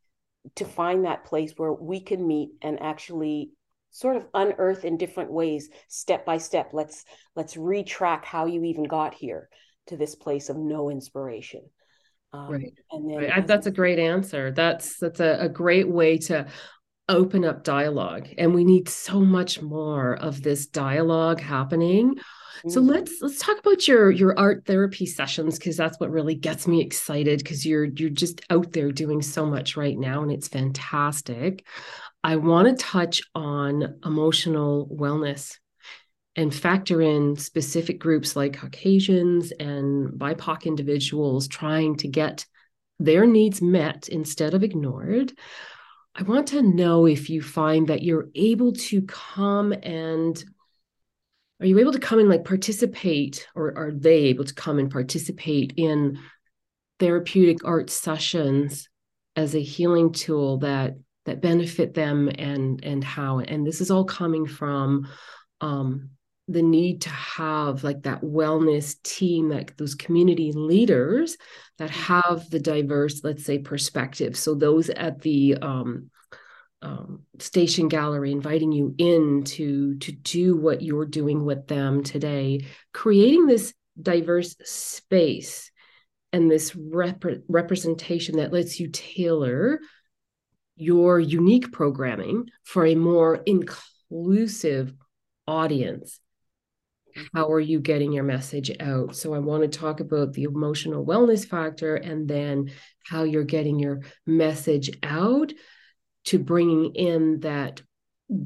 to 0.55 0.65
find 0.65 1.05
that 1.05 1.25
place 1.25 1.53
where 1.55 1.74
we 1.74 2.01
can 2.01 2.25
meet 2.25 2.51
and 2.62 2.81
actually 2.81 3.51
sort 3.91 4.15
of 4.17 4.27
unearth 4.33 4.86
in 4.86 4.98
different 4.98 5.31
ways 5.31 5.69
step 5.88 6.25
by 6.25 6.38
step 6.38 6.71
let's 6.74 7.05
let's 7.36 7.55
retrack 7.55 8.25
how 8.25 8.45
you 8.45 8.63
even 8.63 8.83
got 8.83 9.13
here 9.13 9.50
to 9.88 9.98
this 9.98 10.15
place 10.15 10.50
of 10.50 10.57
no 10.57 10.89
inspiration 10.89 11.62
um, 12.33 12.50
right 12.50 12.73
and 12.91 13.09
then 13.09 13.29
right. 13.29 13.47
that's 13.47 13.67
a 13.67 13.71
great 13.71 14.00
answer 14.00 14.51
that's 14.51 14.97
that's 14.97 15.19
a, 15.19 15.38
a 15.41 15.50
great 15.50 15.88
way 15.88 16.17
to 16.17 16.45
open 17.09 17.43
up 17.43 17.63
dialogue 17.63 18.27
and 18.38 18.53
we 18.53 18.63
need 18.63 18.88
so 18.88 19.19
much 19.19 19.61
more 19.61 20.15
of 20.15 20.41
this 20.41 20.67
dialogue 20.67 21.41
happening 21.41 22.15
so 22.67 22.79
mm-hmm. 22.79 22.91
let's 22.91 23.13
let's 23.21 23.39
talk 23.39 23.57
about 23.59 23.88
your 23.88 24.11
your 24.11 24.38
art 24.38 24.65
therapy 24.65 25.05
sessions 25.05 25.57
because 25.57 25.75
that's 25.75 26.00
what 26.00 26.11
really 26.11 26.35
gets 26.35 26.67
me 26.67 26.79
excited 26.79 27.39
because 27.39 27.65
you're 27.65 27.85
you're 27.85 28.09
just 28.09 28.41
out 28.50 28.71
there 28.71 28.91
doing 28.91 29.21
so 29.21 29.45
much 29.45 29.75
right 29.75 29.97
now 29.97 30.21
and 30.21 30.31
it's 30.31 30.47
fantastic 30.47 31.65
I 32.23 32.35
want 32.35 32.67
to 32.67 32.75
touch 32.75 33.23
on 33.33 33.95
emotional 34.05 34.88
wellness 34.93 35.57
and 36.35 36.53
factor 36.53 37.01
in 37.01 37.35
specific 37.35 38.00
groups 38.00 38.35
like 38.35 38.57
Caucasians 38.57 39.51
and 39.51 40.09
BIPOC 40.13 40.65
individuals 40.65 41.47
trying 41.47 41.97
to 41.97 42.07
get 42.07 42.45
their 43.00 43.25
needs 43.25 43.61
met 43.61 44.07
instead 44.07 44.53
of 44.53 44.63
ignored. 44.63 45.33
I 46.15 46.23
want 46.23 46.47
to 46.50 46.61
know 46.61 47.05
if 47.05 47.29
you 47.29 47.41
find 47.41 47.88
that 47.88 48.03
you're 48.03 48.29
able 48.35 48.73
to 48.73 49.01
come 49.03 49.73
and 49.83 50.41
are 51.59 51.65
you 51.65 51.79
able 51.79 51.93
to 51.93 52.00
come 52.00 52.19
and 52.19 52.29
like 52.29 52.43
participate 52.43 53.47
or 53.55 53.77
are 53.77 53.91
they 53.91 54.25
able 54.25 54.45
to 54.45 54.53
come 54.53 54.79
and 54.79 54.91
participate 54.91 55.73
in 55.77 56.19
therapeutic 57.00 57.63
art 57.65 57.89
sessions 57.89 58.89
as 59.35 59.55
a 59.55 59.61
healing 59.61 60.11
tool 60.11 60.57
that 60.59 60.95
that 61.25 61.41
benefit 61.41 61.93
them 61.93 62.29
and 62.35 62.83
and 62.83 63.03
how 63.03 63.39
and 63.39 63.65
this 63.65 63.79
is 63.79 63.91
all 63.91 64.05
coming 64.05 64.45
from 64.45 65.07
um 65.61 66.09
the 66.51 66.62
need 66.62 67.01
to 67.01 67.10
have 67.10 67.84
like 67.84 68.03
that 68.03 68.22
wellness 68.22 69.01
team 69.03 69.50
like 69.50 69.75
those 69.77 69.96
community 69.96 70.51
leaders 70.51 71.38
that 71.77 71.89
mm-hmm. 71.89 72.13
have 72.13 72.50
the 72.50 72.60
diverse 72.60 73.24
let's 73.24 73.46
say 73.46 73.58
perspective 73.58 74.38
so 74.38 74.53
those 74.53 74.89
at 74.89 75.22
the 75.22 75.55
um, 75.62 76.10
um, 76.81 77.22
station 77.39 77.88
gallery 77.88 78.31
inviting 78.31 78.72
you 78.72 78.96
in 78.98 79.43
to 79.43 79.96
to 80.00 80.12
do 80.12 80.55
what 80.55 80.81
you're 80.81 81.05
doing 81.05 81.46
with 81.46 81.67
them 81.67 82.03
today 82.03 82.65
creating 82.93 83.46
this 83.46 83.74
diverse 84.01 84.55
space 84.63 85.72
and 86.34 86.50
this 86.50 86.75
rep- 86.75 87.24
representation 87.48 88.38
that 88.38 88.53
lets 88.53 88.79
you 88.79 88.89
tailor 88.89 89.79
your 90.75 91.20
unique 91.20 91.72
programming 91.72 92.50
for 92.63 92.86
a 92.86 92.96
more 92.96 93.41
inclusive 93.46 94.93
audience 95.48 96.20
how 97.34 97.50
are 97.51 97.60
you 97.60 97.80
getting 97.80 98.12
your 98.12 98.24
message 98.24 98.72
out 98.80 99.15
so 99.15 99.34
i 99.34 99.39
want 99.39 99.62
to 99.63 99.80
talk 99.80 100.00
about 100.00 100.34
the 100.34 100.44
emotional 100.44 101.06
wellness 101.06 101.48
factor 101.48 101.96
and 101.96 102.27
then 102.27 102.72
how 103.06 103.24
you're 103.24 103.44
getting 103.44 103.80
your 103.80 104.01
message 104.25 104.89
out 105.03 105.51
to 106.24 106.39
bringing 106.39 106.94
in 106.96 107.39
that 107.41 107.82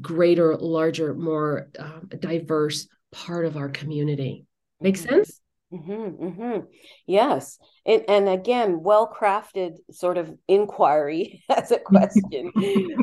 greater 0.00 0.56
larger 0.56 1.14
more 1.14 1.68
uh, 1.78 2.00
diverse 2.18 2.88
part 3.12 3.44
of 3.44 3.56
our 3.56 3.68
community 3.68 4.44
make 4.80 4.96
mm-hmm. 4.96 5.08
sense 5.08 5.40
Mm-hmm, 5.72 6.24
mm-hmm. 6.24 6.60
Yes. 7.06 7.58
And, 7.84 8.04
and 8.08 8.28
again, 8.28 8.82
well 8.82 9.12
crafted 9.12 9.72
sort 9.90 10.16
of 10.16 10.32
inquiry 10.48 11.42
as 11.50 11.72
a 11.72 11.78
question. 11.84 12.52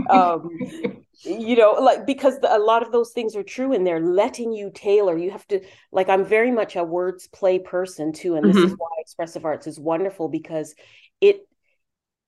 um, 0.09 0.49
you 1.21 1.55
know, 1.55 1.73
like 1.73 2.05
because 2.05 2.39
the, 2.39 2.55
a 2.55 2.59
lot 2.59 2.83
of 2.83 2.91
those 2.91 3.11
things 3.11 3.35
are 3.35 3.43
true 3.43 3.73
and 3.73 3.85
they're 3.85 4.01
letting 4.01 4.51
you 4.51 4.71
tailor. 4.73 5.17
You 5.17 5.31
have 5.31 5.47
to, 5.47 5.61
like, 5.91 6.09
I'm 6.09 6.25
very 6.25 6.51
much 6.51 6.75
a 6.75 6.83
words 6.83 7.27
play 7.27 7.59
person 7.59 8.13
too. 8.13 8.35
And 8.35 8.45
this 8.47 8.57
mm-hmm. 8.57 8.65
is 8.65 8.75
why 8.77 8.87
expressive 8.99 9.45
arts 9.45 9.67
is 9.67 9.79
wonderful 9.79 10.29
because 10.29 10.75
it 11.21 11.47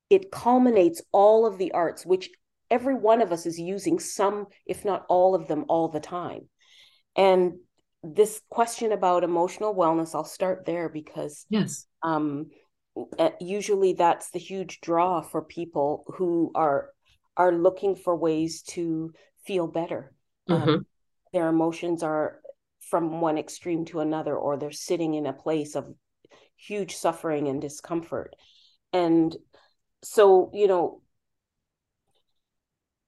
it 0.10 0.32
culminates 0.32 1.02
all 1.12 1.46
of 1.46 1.58
the 1.58 1.72
arts, 1.72 2.06
which 2.06 2.30
every 2.70 2.96
one 2.96 3.22
of 3.22 3.32
us 3.32 3.46
is 3.46 3.60
using 3.60 4.00
some, 4.00 4.48
if 4.66 4.86
not 4.86 5.06
all 5.10 5.36
of 5.36 5.48
them, 5.48 5.66
all 5.68 5.88
the 5.88 6.00
time. 6.00 6.48
And 7.16 7.56
this 8.14 8.42
question 8.50 8.92
about 8.92 9.24
emotional 9.24 9.74
wellness 9.74 10.14
i'll 10.14 10.24
start 10.24 10.66
there 10.66 10.90
because 10.90 11.46
yes 11.50 11.88
um 12.04 12.48
eh, 13.18 13.32
usually 13.40 13.94
that's 13.94 14.30
the 14.32 14.40
huge 14.40 14.80
draw 14.82 15.22
for 15.22 15.42
people 15.42 16.06
who 16.16 16.52
are 16.54 16.90
are 17.38 17.52
looking 17.52 17.96
for 17.96 18.16
ways 18.16 18.62
to 18.62 19.14
feel 19.46 19.68
better 19.68 20.14
um, 20.48 20.62
mm-hmm. 20.62 20.70
um, 20.70 20.86
their 21.34 21.50
emotions 21.50 22.04
are 22.04 22.40
from 22.80 23.22
one 23.22 23.38
extreme 23.38 23.86
to 23.86 24.00
another 24.00 24.36
or 24.36 24.58
they're 24.58 24.72
sitting 24.72 25.16
in 25.16 25.26
a 25.26 25.34
place 25.34 25.76
of 25.76 25.94
huge 26.56 26.96
suffering 26.96 27.48
and 27.48 27.62
discomfort 27.62 28.36
and 28.94 29.36
so 30.04 30.52
you 30.54 30.68
know 30.68 31.02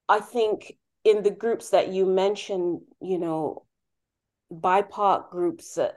i 0.09 0.19
think 0.19 0.73
in 1.07 1.23
the 1.23 1.31
groups 1.31 1.69
that 1.69 1.87
you 1.93 2.05
mentioned, 2.05 2.81
you 3.01 3.17
know, 3.17 3.63
BIPOC 4.51 5.29
groups, 5.29 5.77
uh, 5.77 5.91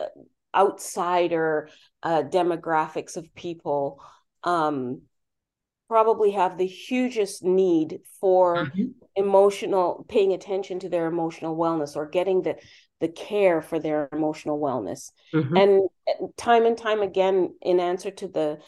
outsider 0.55 1.69
uh, 2.05 2.23
demographics 2.23 3.17
of 3.17 3.35
people, 3.35 4.01
um, 4.45 5.03
probably 5.90 6.30
have 6.30 6.56
the 6.56 6.68
hugest 6.68 7.42
need 7.42 7.99
for 8.20 8.66
mm-hmm. 8.66 8.85
emotional 9.16 10.06
paying 10.09 10.32
attention 10.32 10.78
to 10.78 10.88
their 10.88 11.09
emotional 11.09 11.56
wellness 11.56 11.97
or 11.97 12.06
getting 12.06 12.42
the 12.42 12.54
the 13.00 13.09
care 13.09 13.61
for 13.61 13.80
their 13.80 14.09
emotional 14.12 14.61
wellness 14.61 15.11
mm-hmm. 15.35 15.56
and 15.56 15.88
time 16.37 16.64
and 16.64 16.78
time 16.78 17.02
again 17.02 17.52
in 17.61 17.80
answer 17.80 18.12
to 18.12 18.28
the 18.28 18.59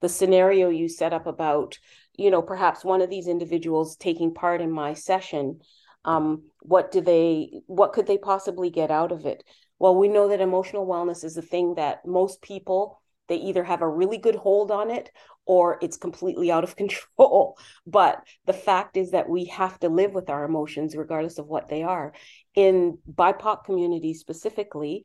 the 0.00 0.08
scenario 0.08 0.70
you 0.70 0.88
set 0.88 1.12
up 1.12 1.26
about 1.26 1.78
you 2.16 2.30
know 2.30 2.40
perhaps 2.40 2.82
one 2.82 3.02
of 3.02 3.10
these 3.10 3.28
individuals 3.28 3.96
taking 3.96 4.32
part 4.32 4.62
in 4.62 4.70
my 4.70 4.94
session 4.94 5.60
um, 6.06 6.44
what 6.62 6.90
do 6.90 7.02
they 7.02 7.60
what 7.66 7.92
could 7.92 8.06
they 8.06 8.16
possibly 8.16 8.70
get 8.70 8.90
out 8.90 9.12
of 9.12 9.26
it 9.26 9.44
well 9.78 9.94
we 9.94 10.08
know 10.08 10.28
that 10.28 10.40
emotional 10.40 10.86
wellness 10.86 11.24
is 11.24 11.34
the 11.34 11.42
thing 11.42 11.74
that 11.74 12.06
most 12.06 12.40
people 12.40 13.02
they 13.30 13.36
either 13.36 13.62
have 13.62 13.80
a 13.80 13.88
really 13.88 14.18
good 14.18 14.34
hold 14.34 14.72
on 14.72 14.90
it 14.90 15.10
or 15.46 15.78
it's 15.80 15.96
completely 15.96 16.50
out 16.50 16.64
of 16.64 16.76
control. 16.82 17.56
But 17.86 18.22
the 18.44 18.52
fact 18.52 18.98
is 18.98 19.12
that 19.12 19.28
we 19.30 19.46
have 19.46 19.78
to 19.80 19.88
live 19.88 20.12
with 20.12 20.28
our 20.28 20.44
emotions, 20.44 20.96
regardless 20.96 21.38
of 21.38 21.46
what 21.46 21.68
they 21.68 21.82
are. 21.82 22.12
In 22.54 22.98
BIPOC 23.10 23.64
communities 23.64 24.20
specifically, 24.20 25.04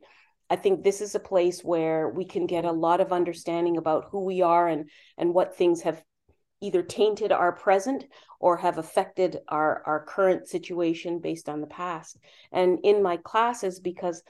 I 0.50 0.56
think 0.56 0.82
this 0.82 1.00
is 1.00 1.14
a 1.14 1.20
place 1.20 1.62
where 1.62 2.08
we 2.08 2.24
can 2.24 2.46
get 2.46 2.64
a 2.64 2.72
lot 2.72 3.00
of 3.00 3.12
understanding 3.12 3.76
about 3.76 4.08
who 4.10 4.24
we 4.24 4.42
are 4.42 4.68
and 4.68 4.90
and 5.16 5.32
what 5.32 5.56
things 5.56 5.82
have 5.82 6.02
either 6.60 6.82
tainted 6.82 7.32
our 7.32 7.52
present 7.52 8.04
or 8.40 8.56
have 8.56 8.78
affected 8.78 9.38
our 9.48 9.82
our 9.86 10.04
current 10.04 10.48
situation 10.48 11.20
based 11.20 11.48
on 11.48 11.60
the 11.60 11.66
past. 11.66 12.18
And 12.52 12.80
in 12.82 13.02
my 13.02 13.18
classes 13.18 13.80
because 13.80 14.22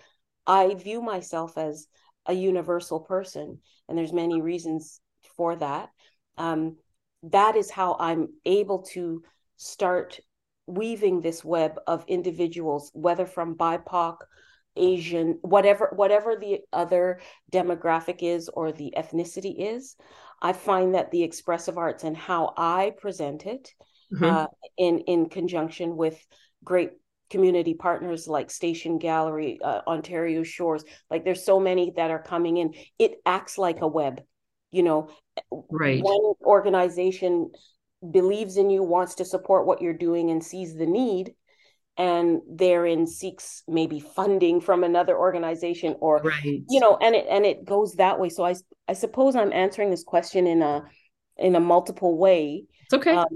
I 0.46 0.74
view 0.74 1.02
myself 1.02 1.58
as 1.58 1.88
a 2.26 2.32
universal 2.32 3.00
person 3.00 3.58
and 3.88 3.96
there's 3.96 4.12
many 4.12 4.40
reasons 4.40 5.00
for 5.36 5.56
that 5.56 5.90
um, 6.38 6.76
that 7.22 7.56
is 7.56 7.70
how 7.70 7.96
i'm 7.98 8.28
able 8.44 8.82
to 8.82 9.22
start 9.56 10.20
weaving 10.66 11.20
this 11.20 11.44
web 11.44 11.78
of 11.86 12.04
individuals 12.08 12.90
whether 12.94 13.26
from 13.26 13.56
bipoc 13.56 14.18
asian 14.76 15.38
whatever 15.42 15.90
whatever 15.94 16.36
the 16.36 16.60
other 16.72 17.20
demographic 17.50 18.18
is 18.20 18.48
or 18.50 18.72
the 18.72 18.92
ethnicity 18.96 19.54
is 19.58 19.96
i 20.42 20.52
find 20.52 20.94
that 20.94 21.10
the 21.10 21.22
expressive 21.22 21.78
arts 21.78 22.04
and 22.04 22.16
how 22.16 22.52
i 22.56 22.92
present 22.98 23.46
it 23.46 23.72
mm-hmm. 24.12 24.24
uh, 24.24 24.46
in 24.76 24.98
in 25.00 25.28
conjunction 25.28 25.96
with 25.96 26.18
great 26.62 26.90
community 27.30 27.74
partners 27.74 28.28
like 28.28 28.50
Station 28.50 28.98
Gallery, 28.98 29.58
uh, 29.62 29.80
Ontario 29.86 30.42
Shores. 30.42 30.84
Like 31.10 31.24
there's 31.24 31.44
so 31.44 31.60
many 31.60 31.92
that 31.96 32.10
are 32.10 32.22
coming 32.22 32.56
in. 32.56 32.74
It 32.98 33.16
acts 33.24 33.58
like 33.58 33.80
a 33.80 33.88
web. 33.88 34.20
You 34.70 34.82
know, 34.82 35.10
right. 35.70 36.02
One 36.02 36.34
organization 36.44 37.50
believes 38.10 38.56
in 38.56 38.68
you, 38.68 38.82
wants 38.82 39.16
to 39.16 39.24
support 39.24 39.66
what 39.66 39.80
you're 39.80 39.94
doing, 39.94 40.30
and 40.30 40.44
sees 40.44 40.74
the 40.74 40.86
need, 40.86 41.32
and 41.96 42.40
therein 42.48 43.06
seeks 43.06 43.62
maybe 43.66 44.00
funding 44.00 44.60
from 44.60 44.84
another 44.84 45.16
organization 45.16 45.96
or 46.00 46.18
right. 46.18 46.62
you 46.68 46.80
know, 46.80 46.96
and 47.00 47.14
it 47.14 47.26
and 47.30 47.46
it 47.46 47.64
goes 47.64 47.94
that 47.94 48.18
way. 48.18 48.28
So 48.28 48.44
I 48.44 48.54
I 48.88 48.92
suppose 48.92 49.36
I'm 49.36 49.52
answering 49.52 49.90
this 49.90 50.04
question 50.04 50.46
in 50.46 50.62
a 50.62 50.82
in 51.36 51.54
a 51.56 51.60
multiple 51.60 52.16
way. 52.16 52.64
It's 52.84 52.94
okay. 52.94 53.14
Um, 53.14 53.26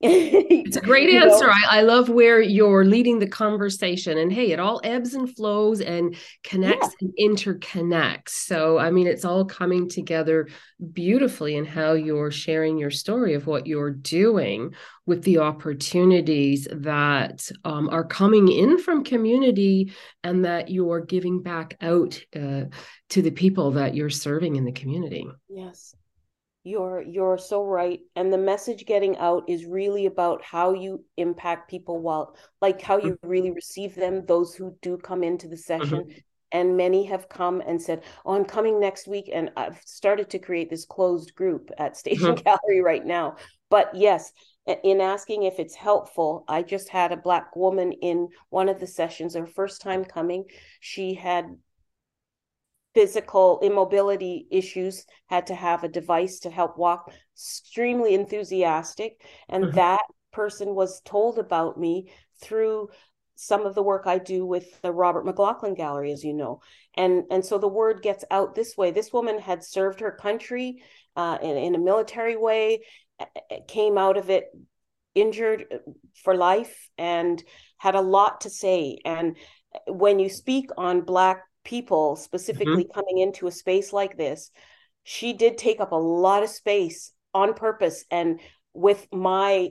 it's 0.00 0.76
a 0.76 0.80
great 0.80 1.10
answer. 1.22 1.50
I, 1.50 1.78
I, 1.78 1.82
love 1.82 2.08
where 2.08 2.40
you're 2.40 2.84
leading 2.84 3.18
the 3.18 3.26
conversation. 3.26 4.16
And 4.18 4.32
hey, 4.32 4.52
it 4.52 4.60
all 4.60 4.80
ebbs 4.84 5.14
and 5.14 5.34
flows 5.34 5.80
and 5.80 6.16
connects 6.44 6.94
yeah. 7.00 7.08
and 7.18 7.36
interconnects. 7.36 8.30
So, 8.30 8.78
I 8.78 8.92
mean, 8.92 9.08
it's 9.08 9.24
all 9.24 9.44
coming 9.44 9.88
together 9.88 10.48
beautifully 10.92 11.56
in 11.56 11.64
how 11.64 11.94
you're 11.94 12.30
sharing 12.30 12.78
your 12.78 12.92
story 12.92 13.34
of 13.34 13.48
what 13.48 13.66
you're 13.66 13.90
doing 13.90 14.72
with 15.04 15.24
the 15.24 15.38
opportunities 15.38 16.68
that 16.70 17.50
um, 17.64 17.88
are 17.88 18.04
coming 18.04 18.48
in 18.52 18.78
from 18.78 19.02
community 19.02 19.92
and 20.22 20.44
that 20.44 20.70
you're 20.70 21.00
giving 21.00 21.42
back 21.42 21.76
out 21.80 22.20
uh, 22.36 22.64
to 23.08 23.22
the 23.22 23.32
people 23.32 23.72
that 23.72 23.96
you're 23.96 24.10
serving 24.10 24.54
in 24.54 24.64
the 24.64 24.72
community. 24.72 25.26
Yes 25.48 25.96
you're 26.64 27.02
you're 27.02 27.38
so 27.38 27.64
right 27.64 28.00
and 28.16 28.32
the 28.32 28.38
message 28.38 28.84
getting 28.84 29.16
out 29.18 29.44
is 29.48 29.64
really 29.64 30.06
about 30.06 30.42
how 30.42 30.72
you 30.72 31.04
impact 31.16 31.70
people 31.70 32.00
while 32.00 32.36
like 32.60 32.80
how 32.82 32.98
you 32.98 33.12
mm-hmm. 33.12 33.28
really 33.28 33.50
receive 33.50 33.94
them 33.94 34.24
those 34.26 34.54
who 34.54 34.76
do 34.82 34.96
come 34.98 35.22
into 35.22 35.46
the 35.46 35.56
session 35.56 36.00
mm-hmm. 36.00 36.18
and 36.52 36.76
many 36.76 37.04
have 37.04 37.28
come 37.28 37.62
and 37.66 37.80
said 37.80 38.02
oh 38.26 38.34
i'm 38.34 38.44
coming 38.44 38.80
next 38.80 39.06
week 39.06 39.30
and 39.32 39.50
i've 39.56 39.80
started 39.84 40.28
to 40.28 40.38
create 40.38 40.68
this 40.68 40.84
closed 40.84 41.34
group 41.34 41.70
at 41.78 41.96
station 41.96 42.34
mm-hmm. 42.34 42.44
gallery 42.44 42.82
right 42.82 43.06
now 43.06 43.36
but 43.70 43.94
yes 43.94 44.32
in 44.82 45.00
asking 45.00 45.44
if 45.44 45.60
it's 45.60 45.76
helpful 45.76 46.44
i 46.48 46.60
just 46.60 46.88
had 46.88 47.12
a 47.12 47.16
black 47.16 47.54
woman 47.54 47.92
in 47.92 48.28
one 48.50 48.68
of 48.68 48.80
the 48.80 48.86
sessions 48.86 49.34
her 49.34 49.46
first 49.46 49.80
time 49.80 50.04
coming 50.04 50.44
she 50.80 51.14
had 51.14 51.56
physical 52.98 53.60
immobility 53.62 54.48
issues 54.50 55.06
had 55.26 55.46
to 55.46 55.54
have 55.54 55.84
a 55.84 55.88
device 55.88 56.40
to 56.40 56.50
help 56.50 56.76
walk 56.76 57.12
extremely 57.36 58.12
enthusiastic 58.12 59.22
and 59.48 59.62
mm-hmm. 59.62 59.76
that 59.76 60.02
person 60.32 60.74
was 60.74 61.00
told 61.02 61.38
about 61.38 61.78
me 61.78 62.10
through 62.42 62.88
some 63.36 63.64
of 63.64 63.76
the 63.76 63.84
work 63.84 64.08
I 64.08 64.18
do 64.18 64.44
with 64.44 64.82
the 64.82 64.90
Robert 64.90 65.24
McLaughlin 65.24 65.74
Gallery, 65.74 66.10
as 66.10 66.24
you 66.24 66.34
know, 66.34 66.60
and 66.96 67.22
and 67.30 67.44
so 67.44 67.56
the 67.56 67.68
word 67.68 68.02
gets 68.02 68.24
out 68.32 68.56
this 68.56 68.76
way. 68.76 68.90
This 68.90 69.12
woman 69.12 69.38
had 69.38 69.62
served 69.62 70.00
her 70.00 70.10
country 70.10 70.82
uh, 71.14 71.38
in, 71.40 71.56
in 71.56 71.74
a 71.76 71.78
military 71.78 72.36
way, 72.36 72.82
came 73.68 73.96
out 73.96 74.16
of 74.16 74.28
it 74.28 74.46
injured 75.14 75.66
uh, 75.72 75.76
for 76.24 76.34
life, 76.34 76.88
and 76.98 77.40
had 77.76 77.94
a 77.94 78.00
lot 78.00 78.40
to 78.40 78.50
say. 78.50 78.98
And 79.04 79.36
when 79.86 80.18
you 80.18 80.28
speak 80.28 80.70
on 80.76 81.02
Black 81.02 81.44
people 81.68 82.16
specifically 82.16 82.84
mm-hmm. 82.84 82.98
coming 82.98 83.18
into 83.18 83.46
a 83.46 83.52
space 83.52 83.92
like 83.92 84.16
this 84.16 84.50
she 85.02 85.34
did 85.34 85.58
take 85.58 85.80
up 85.80 85.92
a 85.92 85.96
lot 85.96 86.42
of 86.42 86.48
space 86.48 87.12
on 87.34 87.52
purpose 87.52 88.06
and 88.10 88.40
with 88.72 89.06
my 89.12 89.68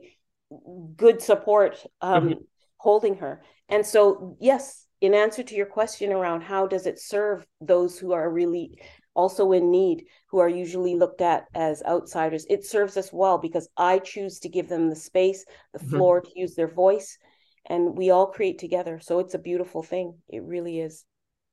good 0.96 1.24
support 1.24 1.84
um, 2.02 2.24
mm-hmm. 2.24 2.42
holding 2.78 3.16
her 3.16 3.42
and 3.68 3.84
so 3.84 4.38
yes 4.40 4.86
in 5.02 5.16
answer 5.16 5.42
to 5.42 5.56
your 5.56 5.66
question 5.66 6.12
around 6.14 6.42
how 6.42 6.68
does 6.68 6.86
it 6.86 7.00
serve 7.00 7.44
those 7.62 7.98
who 7.98 8.12
are 8.12 8.30
really 8.32 8.80
also 9.16 9.52
in 9.52 9.72
need 9.72 10.06
who 10.30 10.38
are 10.38 10.50
usually 10.50 10.96
looked 10.96 11.22
at 11.22 11.46
as 11.56 11.82
outsiders 11.88 12.46
it 12.48 12.64
serves 12.64 12.96
us 12.96 13.12
well 13.12 13.40
because 13.40 13.68
i 13.76 13.98
choose 13.98 14.38
to 14.38 14.50
give 14.50 14.70
them 14.70 14.88
the 14.88 14.96
space 14.96 15.44
the 15.74 15.80
mm-hmm. 15.80 15.90
floor 15.90 16.22
to 16.22 16.30
use 16.36 16.54
their 16.54 16.72
voice 16.72 17.18
and 17.66 17.98
we 17.98 18.12
all 18.12 18.28
create 18.28 18.60
together 18.60 19.00
so 19.02 19.18
it's 19.18 19.34
a 19.34 19.40
beautiful 19.50 19.82
thing 19.82 20.14
it 20.30 20.44
really 20.44 20.80
is 20.80 21.04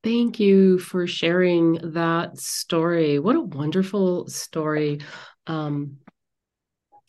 Thank 0.05 0.39
you 0.39 0.79
for 0.79 1.07
sharing 1.07 1.93
that 1.95 2.39
story. 2.39 3.19
What 3.19 3.37
a 3.37 3.41
wonderful 3.41 4.29
story. 4.29 5.01
Um, 5.47 5.97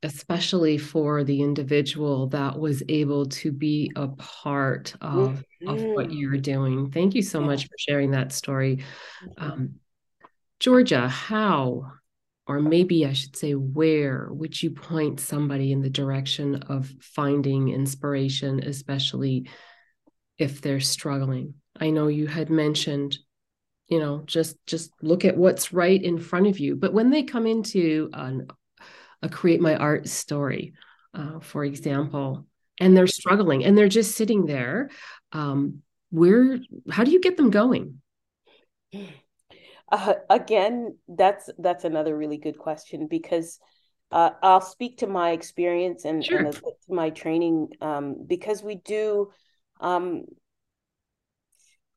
especially 0.04 0.78
for 0.78 1.24
the 1.24 1.42
individual 1.42 2.28
that 2.28 2.60
was 2.60 2.84
able 2.90 3.26
to 3.26 3.52
be 3.52 3.92
a 3.96 4.08
part 4.08 4.94
of, 5.02 5.44
mm-hmm. 5.64 5.68
of 5.68 5.82
what 5.82 6.08
mm-hmm. 6.08 6.18
you're 6.18 6.38
doing. 6.38 6.92
Thank 6.92 7.16
you 7.16 7.24
so 7.24 7.40
yeah. 7.40 7.48
much 7.48 7.64
for 7.64 7.78
sharing 7.78 8.12
that 8.12 8.32
story. 8.32 8.84
Um, 9.38 9.76
Georgia, 10.60 11.08
how, 11.08 11.92
or 12.46 12.60
maybe 12.60 13.06
I 13.06 13.14
should 13.14 13.36
say, 13.36 13.54
where 13.54 14.28
would 14.32 14.62
you 14.62 14.72
point 14.72 15.20
somebody 15.20 15.72
in 15.72 15.82
the 15.82 15.90
direction 15.90 16.56
of 16.56 16.92
finding 17.02 17.70
inspiration, 17.70 18.64
especially 18.64 19.50
if 20.38 20.62
they're 20.62 20.80
struggling? 20.80 21.56
I 21.80 21.90
know 21.90 22.08
you 22.08 22.28
had 22.28 22.50
mentioned, 22.50 23.18
you 23.88 24.00
know, 24.00 24.24
just 24.26 24.58
just 24.66 24.92
look 25.02 25.26
at 25.26 25.38
what's 25.38 25.74
right 25.74 26.02
in 26.02 26.20
front 26.20 26.48
of 26.48 26.60
you. 26.60 26.76
But 26.76 26.94
when 26.94 27.10
they 27.10 27.24
come 27.24 27.46
into 27.46 28.10
an, 28.14 28.48
a 29.22 29.30
create 29.30 29.62
my 29.62 29.76
art 29.76 30.08
story, 30.08 30.74
uh, 31.14 31.40
for 31.40 31.64
example, 31.64 32.46
and 32.80 32.96
they're 32.96 33.08
struggling 33.08 33.64
and 33.64 33.78
they're 33.78 33.88
just 33.88 34.16
sitting 34.16 34.46
there, 34.46 34.90
um, 35.32 35.82
where 36.10 36.60
how 36.90 37.04
do 37.04 37.12
you 37.12 37.20
get 37.20 37.38
them 37.38 37.50
going? 37.50 38.02
Uh, 39.92 40.14
again, 40.30 40.98
that's 41.08 41.50
that's 41.60 41.84
another 41.84 42.18
really 42.18 42.38
good 42.38 42.58
question 42.58 43.08
because 43.08 43.60
uh, 44.12 44.32
I'll 44.42 44.62
speak 44.62 45.00
to 45.00 45.08
my 45.08 45.32
experience 45.32 46.06
and, 46.06 46.24
sure. 46.24 46.40
and 46.40 46.62
my 46.88 47.10
training 47.10 47.70
um, 47.82 48.16
because 48.26 48.64
we 48.64 48.76
do 48.76 49.32
um, 49.80 50.26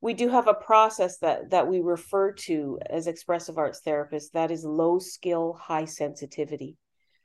we 0.00 0.14
do 0.14 0.28
have 0.28 0.48
a 0.48 0.54
process 0.54 1.18
that 1.18 1.50
that 1.50 1.68
we 1.68 1.80
refer 1.80 2.32
to 2.32 2.78
as 2.88 3.06
expressive 3.06 3.58
arts 3.58 3.80
therapists 3.86 4.30
that 4.32 4.50
is 4.50 4.64
low 4.64 4.98
skill 4.98 5.58
high 5.60 5.84
sensitivity 5.84 6.76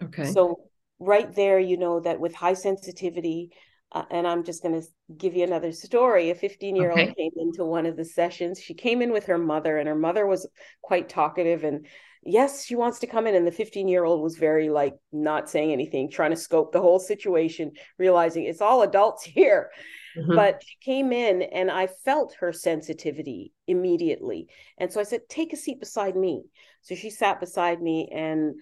okay 0.01 0.31
so 0.31 0.61
right 0.99 1.33
there 1.35 1.59
you 1.59 1.77
know 1.77 1.99
that 1.99 2.19
with 2.19 2.33
high 2.33 2.53
sensitivity 2.53 3.51
uh, 3.93 4.05
and 4.09 4.27
I'm 4.27 4.43
just 4.43 4.63
going 4.63 4.79
to 4.79 4.87
give 5.15 5.35
you 5.35 5.43
another 5.43 5.71
story. 5.71 6.31
A 6.31 6.35
15 6.35 6.75
year 6.75 6.89
old 6.89 6.99
okay. 6.99 7.13
came 7.13 7.31
into 7.37 7.63
one 7.63 7.85
of 7.85 7.95
the 7.95 8.05
sessions. 8.05 8.59
She 8.59 8.73
came 8.73 9.01
in 9.01 9.11
with 9.11 9.27
her 9.27 9.37
mother, 9.37 9.77
and 9.77 9.87
her 9.87 9.95
mother 9.95 10.25
was 10.25 10.47
quite 10.81 11.09
talkative. 11.09 11.63
And 11.63 11.85
yes, 12.25 12.65
she 12.65 12.75
wants 12.75 12.99
to 12.99 13.07
come 13.07 13.27
in. 13.27 13.35
And 13.35 13.45
the 13.45 13.51
15 13.51 13.87
year 13.87 14.03
old 14.03 14.21
was 14.21 14.37
very 14.37 14.69
like 14.69 14.95
not 15.11 15.49
saying 15.49 15.71
anything, 15.71 16.09
trying 16.09 16.31
to 16.31 16.37
scope 16.37 16.71
the 16.71 16.81
whole 16.81 16.99
situation, 16.99 17.71
realizing 17.97 18.45
it's 18.45 18.61
all 18.61 18.81
adults 18.81 19.23
here. 19.23 19.69
Mm-hmm. 20.17 20.35
But 20.35 20.63
she 20.65 20.75
came 20.81 21.11
in 21.11 21.41
and 21.41 21.71
I 21.71 21.87
felt 21.87 22.35
her 22.39 22.53
sensitivity 22.53 23.51
immediately. 23.67 24.47
And 24.77 24.91
so 24.91 24.99
I 24.99 25.03
said, 25.03 25.21
Take 25.27 25.53
a 25.53 25.57
seat 25.57 25.79
beside 25.79 26.15
me. 26.15 26.43
So 26.81 26.95
she 26.95 27.09
sat 27.09 27.39
beside 27.39 27.81
me. 27.81 28.09
And 28.13 28.55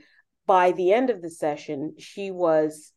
by 0.45 0.71
the 0.71 0.93
end 0.93 1.09
of 1.09 1.21
the 1.21 1.29
session, 1.29 1.95
she 1.97 2.31
was 2.31 2.93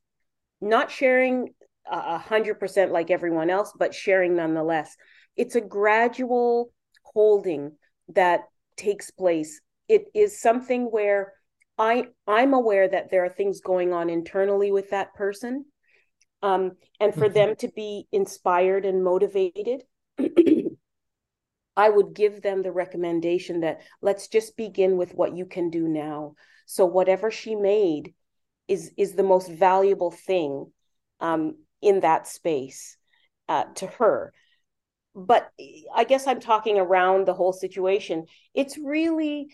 not 0.61 0.90
sharing 0.90 1.48
a 1.90 2.18
hundred 2.18 2.59
percent 2.59 2.92
like 2.92 3.11
everyone 3.11 3.50
else, 3.50 3.72
but 3.79 3.94
sharing 3.94 4.37
nonetheless. 4.37 4.96
It's 5.37 5.55
a 5.55 5.61
gradual 5.61 6.70
holding 7.03 7.72
that 8.09 8.42
takes 8.77 9.11
place. 9.11 9.61
It 9.88 10.07
is 10.14 10.40
something 10.40 10.85
where 10.85 11.33
I 11.79 12.07
I'm 12.27 12.55
aware 12.55 12.88
that 12.88 13.11
there 13.11 13.25
are 13.25 13.31
things 13.31 13.61
going 13.61 13.92
on 13.92 14.09
internally 14.09 14.70
with 14.70 14.90
that 14.90 15.14
person, 15.14 15.64
um, 16.42 16.73
and 17.01 17.12
for 17.12 17.27
mm-hmm. 17.27 17.35
them 17.35 17.57
to 17.57 17.68
be 17.68 18.07
inspired 18.12 18.85
and 18.85 19.03
motivated. 19.03 19.83
I 21.77 21.90
would 21.90 22.14
give 22.14 22.40
them 22.40 22.62
the 22.62 22.70
recommendation 22.70 23.61
that 23.61 23.81
let's 24.01 24.29
just 24.29 24.57
begin 24.57 24.97
with 24.97 25.14
what 25.14 25.37
you 25.37 25.44
can 25.44 25.70
do 25.70 25.88
now. 25.88 26.35
So 26.66 26.87
whatever 26.87 27.31
she 27.31 27.57
made 27.57 28.14
is 28.68 28.92
is 28.97 29.14
the 29.14 29.23
most 29.23 29.51
valuable 29.51 30.11
thing 30.11 30.73
um, 31.20 31.57
in 31.83 32.01
that 32.01 32.27
space 32.27 32.97
uh, 33.49 33.64
to 33.77 33.87
her. 33.87 34.33
But 35.16 35.51
I 35.94 36.05
guess 36.05 36.27
I'm 36.27 36.40
talking 36.40 36.79
around 36.79 37.27
the 37.27 37.35
whole 37.35 37.53
situation. 37.53 38.27
It's 38.53 38.79
really 38.79 39.49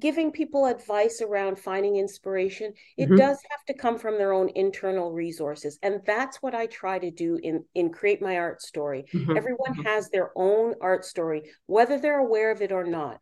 giving 0.00 0.30
people 0.30 0.66
advice 0.66 1.20
around 1.22 1.58
finding 1.58 1.96
inspiration 1.96 2.72
it 2.96 3.06
mm-hmm. 3.06 3.16
does 3.16 3.38
have 3.50 3.64
to 3.66 3.74
come 3.74 3.98
from 3.98 4.18
their 4.18 4.32
own 4.32 4.48
internal 4.54 5.12
resources 5.12 5.78
and 5.82 6.00
that's 6.04 6.42
what 6.42 6.54
i 6.54 6.66
try 6.66 6.98
to 6.98 7.10
do 7.10 7.38
in 7.42 7.64
in 7.74 7.90
create 7.90 8.20
my 8.20 8.36
art 8.36 8.60
story 8.60 9.04
mm-hmm. 9.12 9.36
everyone 9.36 9.72
mm-hmm. 9.72 9.86
has 9.86 10.10
their 10.10 10.30
own 10.36 10.74
art 10.80 11.04
story 11.04 11.42
whether 11.66 11.98
they're 11.98 12.18
aware 12.18 12.50
of 12.50 12.60
it 12.60 12.72
or 12.72 12.84
not 12.84 13.18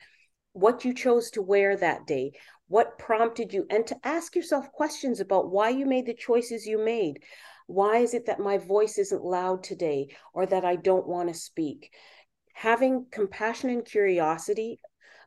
what 0.53 0.85
you 0.85 0.93
chose 0.93 1.31
to 1.31 1.43
wear 1.43 1.77
that 1.77 2.07
day 2.07 2.33
what 2.69 2.99
prompted 2.99 3.53
you 3.53 3.65
and 3.71 3.87
to 3.87 3.97
ask 4.03 4.35
yourself 4.35 4.73
questions 4.73 5.21
about 5.21 5.51
why 5.51 5.69
you 5.69 5.87
made 5.87 6.07
the 6.07 6.15
choices 6.15 6.67
you 6.67 6.79
made 6.79 7.21
why 7.67 7.99
is 7.99 8.15
it 8.15 8.27
that 8.27 8.39
my 8.39 8.59
voice 8.59 8.97
isn't 8.97 9.25
loud 9.25 9.65
today 9.65 10.09
or 10.33 10.47
that 10.47 10.65
I 10.65 10.77
don't 10.77 11.07
want 11.07 11.29
to 11.29 11.35
speak? 11.35 11.93
Having 12.55 13.07
compassion 13.11 13.71
and 13.71 13.85
curiosity 13.85 14.81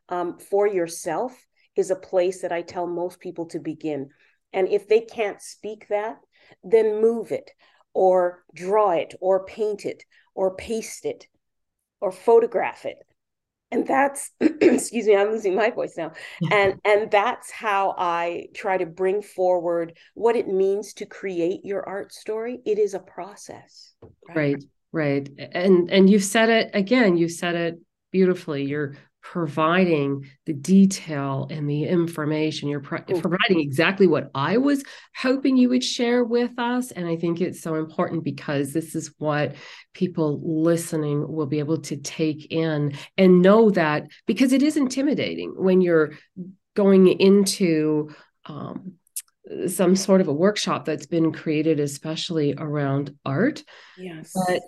um, 0.09 0.37
for 0.37 0.67
yourself 0.67 1.45
is 1.75 1.91
a 1.91 1.95
place 1.95 2.41
that 2.41 2.51
I 2.51 2.61
tell 2.61 2.87
most 2.87 3.19
people 3.19 3.45
to 3.47 3.59
begin. 3.59 4.09
And 4.51 4.67
if 4.67 4.87
they 4.87 5.01
can't 5.01 5.41
speak 5.41 5.87
that, 5.89 6.17
then 6.63 7.01
move 7.01 7.31
it 7.31 7.51
or 7.93 8.43
draw 8.53 8.91
it 8.91 9.15
or 9.21 9.45
paint 9.45 9.85
it 9.85 10.03
or 10.35 10.55
paste 10.55 11.05
it 11.05 11.27
or 12.01 12.11
photograph 12.11 12.85
it. 12.85 12.97
And 13.71 13.85
that's 13.85 14.31
excuse 14.39 15.05
me 15.05 15.15
i'm 15.15 15.29
losing 15.29 15.55
my 15.55 15.69
voice 15.69 15.93
now. 15.95 16.11
And 16.51 16.79
and 16.83 17.11
that's 17.11 17.51
how 17.51 17.93
i 17.97 18.47
try 18.55 18.77
to 18.77 18.87
bring 18.87 19.21
forward 19.21 19.95
what 20.15 20.35
it 20.35 20.47
means 20.47 20.93
to 20.95 21.05
create 21.05 21.61
your 21.63 21.87
art 21.87 22.11
story. 22.11 22.61
It 22.65 22.79
is 22.79 22.95
a 22.95 22.99
process. 22.99 23.93
Right 24.27 24.63
right, 24.91 25.29
right. 25.37 25.49
and 25.53 25.91
and 25.91 26.09
you've 26.09 26.23
said 26.23 26.49
it 26.49 26.71
again 26.73 27.15
you 27.15 27.29
said 27.29 27.55
it 27.55 27.79
beautifully. 28.11 28.65
You're 28.65 28.95
providing 29.21 30.25
the 30.45 30.53
detail 30.53 31.47
and 31.51 31.69
the 31.69 31.84
information. 31.84 32.69
You're 32.69 32.79
pro- 32.79 33.01
providing 33.01 33.60
exactly 33.60 34.08
what 34.08 34.32
I 34.34 34.58
was 34.58 34.84
hoping 35.15 35.58
you 35.58 35.69
would 35.69 35.84
share 35.84 36.23
with 36.23 36.58
us. 36.58 36.91
And 36.91 37.08
I 37.08 37.15
think 37.15 37.41
it's 37.41 37.62
so 37.62 37.75
important 37.75 38.23
because 38.23 38.73
this 38.73 38.95
is 38.95 39.13
what 39.17 39.55
people 39.93 40.39
listening 40.43 41.32
will 41.32 41.47
be 41.47 41.60
able 41.60 41.82
to 41.82 41.97
take 41.97 42.51
in 42.51 42.93
and 43.17 43.41
know 43.41 43.69
that 43.71 44.08
because 44.25 44.53
it 44.53 44.63
is 44.63 44.77
intimidating 44.77 45.53
when 45.55 45.82
you're 45.82 46.13
going 46.75 47.08
into 47.08 48.10
um, 48.45 48.93
some 49.67 49.95
sort 49.95 50.21
of 50.21 50.27
a 50.27 50.34
workshop 50.34 50.86
that's 50.86 51.08
been 51.08 51.32
created 51.32 51.79
especially 51.79 52.53
around 52.58 53.15
art 53.25 53.63
yes 53.97 54.32
but 54.47 54.62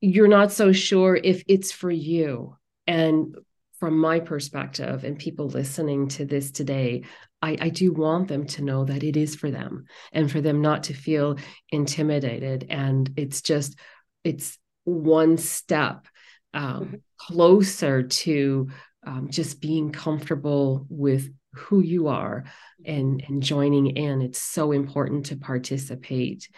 you're 0.00 0.28
not 0.28 0.52
so 0.52 0.72
sure 0.72 1.16
if 1.16 1.42
it's 1.48 1.72
for 1.72 1.90
you 1.90 2.56
and 2.86 3.34
from 3.80 3.98
my 3.98 4.20
perspective 4.20 5.04
and 5.04 5.18
people 5.18 5.48
listening 5.48 6.06
to 6.06 6.26
this 6.26 6.50
today, 6.50 7.02
I, 7.40 7.56
I, 7.58 7.68
do 7.70 7.92
want 7.92 8.28
them 8.28 8.46
to 8.48 8.62
know 8.62 8.84
that 8.84 9.02
it 9.02 9.16
is 9.16 9.34
for 9.34 9.50
them 9.50 9.86
and 10.12 10.30
for 10.30 10.42
them 10.42 10.60
not 10.60 10.84
to 10.84 10.94
feel 10.94 11.38
intimidated. 11.70 12.66
And 12.68 13.10
it's 13.16 13.40
just, 13.40 13.78
it's 14.22 14.58
one 14.84 15.38
step 15.38 16.06
um, 16.52 16.84
mm-hmm. 16.84 16.94
closer 17.16 18.02
to 18.02 18.68
um, 19.06 19.30
just 19.30 19.62
being 19.62 19.92
comfortable 19.92 20.86
with 20.90 21.32
who 21.54 21.80
you 21.80 22.08
are 22.08 22.44
and, 22.84 23.24
and 23.26 23.42
joining 23.42 23.96
in. 23.96 24.20
It's 24.20 24.42
so 24.42 24.72
important 24.72 25.26
to 25.26 25.36
participate. 25.36 26.50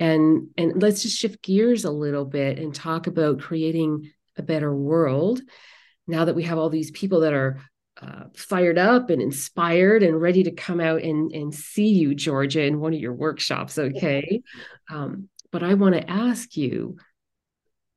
And, 0.00 0.48
and 0.58 0.82
let's 0.82 1.02
just 1.02 1.16
shift 1.16 1.40
gears 1.40 1.84
a 1.84 1.90
little 1.92 2.24
bit 2.24 2.58
and 2.58 2.74
talk 2.74 3.06
about 3.06 3.40
creating 3.40 4.10
a 4.36 4.42
better 4.42 4.74
world 4.74 5.40
now 6.06 6.24
that 6.24 6.34
we 6.34 6.42
have 6.44 6.58
all 6.58 6.70
these 6.70 6.90
people 6.90 7.20
that 7.20 7.32
are 7.32 7.60
uh, 8.00 8.24
fired 8.34 8.78
up 8.78 9.10
and 9.10 9.22
inspired 9.22 10.02
and 10.02 10.20
ready 10.20 10.42
to 10.42 10.50
come 10.50 10.80
out 10.80 11.02
and, 11.02 11.32
and 11.32 11.54
see 11.54 11.88
you, 11.88 12.14
Georgia, 12.14 12.62
in 12.62 12.80
one 12.80 12.92
of 12.92 13.00
your 13.00 13.12
workshops. 13.12 13.78
Okay. 13.78 14.42
Um, 14.90 15.28
but 15.52 15.62
I 15.62 15.74
want 15.74 15.94
to 15.94 16.10
ask 16.10 16.56
you 16.56 16.96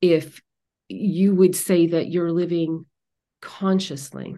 if 0.01 0.41
you 0.87 1.33
would 1.35 1.55
say 1.55 1.87
that 1.87 2.09
you're 2.09 2.31
living 2.31 2.85
consciously 3.41 4.35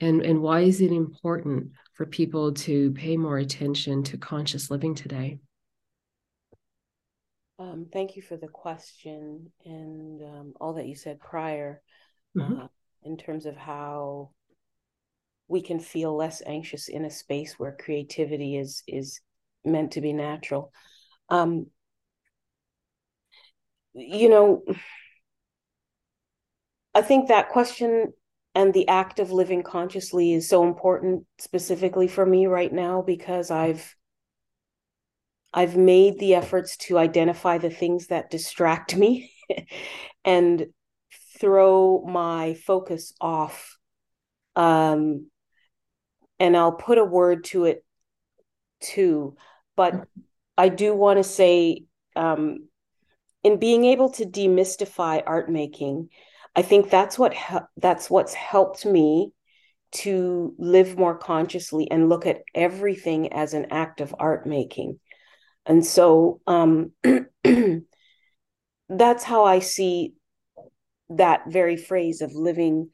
and, 0.00 0.22
and 0.22 0.40
why 0.42 0.60
is 0.60 0.80
it 0.80 0.92
important 0.92 1.72
for 1.94 2.06
people 2.06 2.52
to 2.54 2.92
pay 2.92 3.16
more 3.16 3.38
attention 3.38 4.02
to 4.04 4.18
conscious 4.18 4.70
living 4.70 4.94
today? 4.94 5.38
Um, 7.58 7.86
thank 7.92 8.14
you 8.14 8.22
for 8.22 8.36
the 8.36 8.46
question 8.46 9.50
and 9.64 10.22
um, 10.22 10.52
all 10.60 10.74
that 10.74 10.86
you 10.86 10.94
said 10.94 11.18
prior. 11.18 11.82
Mm-hmm. 12.36 12.60
Uh, 12.60 12.66
in 13.02 13.16
terms 13.16 13.46
of 13.46 13.56
how 13.56 14.30
we 15.48 15.62
can 15.62 15.80
feel 15.80 16.14
less 16.14 16.42
anxious 16.46 16.88
in 16.88 17.04
a 17.04 17.10
space 17.10 17.58
where 17.58 17.76
creativity 17.78 18.56
is 18.56 18.82
is 18.86 19.20
meant 19.64 19.92
to 19.92 20.00
be 20.00 20.12
natural. 20.12 20.72
Um 21.28 21.66
you 23.98 24.28
know 24.28 24.62
i 26.94 27.02
think 27.02 27.28
that 27.28 27.48
question 27.48 28.12
and 28.54 28.72
the 28.72 28.88
act 28.88 29.18
of 29.18 29.30
living 29.32 29.62
consciously 29.62 30.32
is 30.32 30.48
so 30.48 30.66
important 30.66 31.24
specifically 31.38 32.08
for 32.08 32.24
me 32.24 32.46
right 32.46 32.72
now 32.72 33.02
because 33.02 33.50
i've 33.50 33.94
i've 35.52 35.76
made 35.76 36.18
the 36.18 36.34
efforts 36.34 36.76
to 36.76 36.98
identify 36.98 37.58
the 37.58 37.70
things 37.70 38.08
that 38.08 38.30
distract 38.30 38.96
me 38.96 39.32
and 40.24 40.66
throw 41.40 42.02
my 42.06 42.54
focus 42.54 43.14
off 43.20 43.76
um 44.56 45.26
and 46.40 46.56
I'll 46.56 46.72
put 46.72 46.98
a 46.98 47.04
word 47.04 47.44
to 47.44 47.64
it 47.64 47.84
too. 48.80 49.36
But 49.76 50.06
I 50.56 50.68
do 50.68 50.94
want 50.94 51.18
to 51.18 51.24
say 51.24 51.84
um 52.16 52.68
in 53.42 53.58
being 53.58 53.84
able 53.84 54.10
to 54.10 54.24
demystify 54.24 55.22
art 55.26 55.50
making 55.50 56.08
I 56.56 56.62
think 56.62 56.90
that's 56.90 57.18
what 57.18 57.34
that's 57.76 58.10
what's 58.10 58.34
helped 58.34 58.84
me 58.84 59.32
to 59.90 60.54
live 60.58 60.98
more 60.98 61.16
consciously 61.16 61.90
and 61.90 62.08
look 62.08 62.26
at 62.26 62.42
everything 62.54 63.32
as 63.32 63.54
an 63.54 63.68
act 63.70 64.00
of 64.00 64.14
art 64.18 64.46
making. 64.46 64.98
And 65.66 65.84
so 65.84 66.40
um 66.46 66.92
that's 68.88 69.24
how 69.24 69.44
I 69.44 69.60
see 69.60 70.14
that 71.10 71.42
very 71.48 71.76
phrase 71.76 72.20
of 72.20 72.32
living 72.34 72.90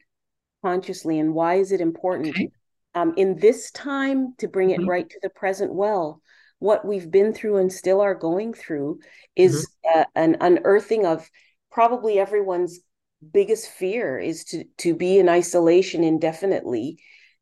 consciously 0.63 1.19
and 1.19 1.33
why 1.33 1.55
is 1.55 1.71
it 1.71 1.81
important 1.81 2.29
okay. 2.29 2.49
um, 2.95 3.13
in 3.17 3.37
this 3.37 3.71
time 3.71 4.33
to 4.37 4.47
bring 4.47 4.71
it 4.71 4.79
mm-hmm. 4.79 4.89
right 4.89 5.09
to 5.09 5.19
the 5.21 5.29
present 5.29 5.73
well 5.73 6.21
what 6.59 6.85
we've 6.85 7.11
been 7.11 7.33
through 7.33 7.57
and 7.57 7.71
still 7.71 8.01
are 8.01 8.15
going 8.15 8.53
through 8.53 8.99
is 9.35 9.67
mm-hmm. 9.85 9.99
uh, 9.99 10.05
an 10.15 10.37
unearthing 10.41 11.05
of 11.05 11.29
probably 11.71 12.17
everyone's 12.17 12.79
biggest 13.33 13.69
fear 13.69 14.17
is 14.17 14.43
to 14.45 14.63
to 14.77 14.95
be 14.95 15.19
in 15.19 15.29
isolation 15.29 16.03
indefinitely 16.03 16.97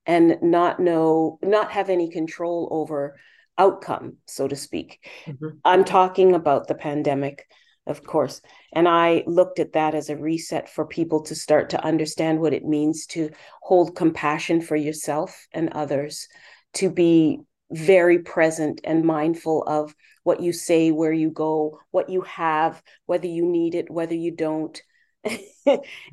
and 0.06 0.38
not 0.42 0.80
know 0.80 1.40
not 1.42 1.72
have 1.72 1.90
any 1.90 2.10
control 2.10 2.68
over 2.72 3.18
outcome 3.58 4.18
so 4.28 4.48
to 4.48 4.56
speak 4.56 5.00
mm-hmm. 5.26 5.50
i'm 5.64 5.84
talking 5.84 6.34
about 6.34 6.68
the 6.68 6.76
pandemic 6.76 7.48
of 7.86 8.04
course. 8.04 8.42
And 8.72 8.88
I 8.88 9.24
looked 9.28 9.60
at 9.60 9.74
that 9.74 9.94
as 9.94 10.10
a 10.10 10.18
reset 10.18 10.70
for 10.70 10.86
people 10.86 11.22
to 11.24 11.36
start 11.36 11.72
to 11.72 11.84
understand 11.84 12.40
what 12.40 12.54
it 12.54 12.66
means 12.66 13.06
to 13.08 13.30
hold 13.62 13.96
compassion 13.96 14.62
for 14.62 14.76
yourself 14.76 15.48
and 15.52 15.70
others, 15.74 16.28
to 16.76 16.90
be 16.90 17.40
very 17.72 18.20
present 18.20 18.82
and 18.84 19.04
mindful 19.04 19.64
of 19.64 19.94
what 20.24 20.42
you 20.42 20.54
say, 20.54 20.92
where 20.92 21.12
you 21.12 21.30
go, 21.30 21.80
what 21.92 22.10
you 22.10 22.22
have, 22.22 22.82
whether 23.06 23.28
you 23.28 23.46
need 23.46 23.76
it, 23.76 23.90
whether 23.90 24.16
you 24.16 24.32
don't. 24.32 24.82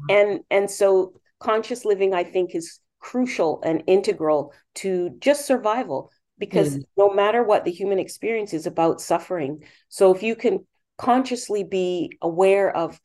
and 0.09 0.41
and 0.51 0.71
so 0.71 1.15
conscious 1.39 1.85
living 1.85 2.15
I 2.15 2.25
think 2.25 2.55
is 2.55 2.81
crucial 3.01 3.61
and 3.65 3.83
integral 3.87 4.53
to 4.77 5.11
just 5.21 5.47
survival 5.47 6.11
because 6.39 6.77
mm. 6.77 6.83
no 6.97 7.13
matter 7.13 7.43
what 7.43 7.65
the 7.65 7.71
human 7.71 7.99
experience 7.99 8.53
is 8.53 8.67
about 8.67 9.01
suffering. 9.01 9.63
So 9.89 10.15
if 10.15 10.23
you 10.23 10.35
can 10.35 10.67
consciously 11.01 11.65
be 11.65 12.19
aware 12.21 12.75
of 12.77 13.01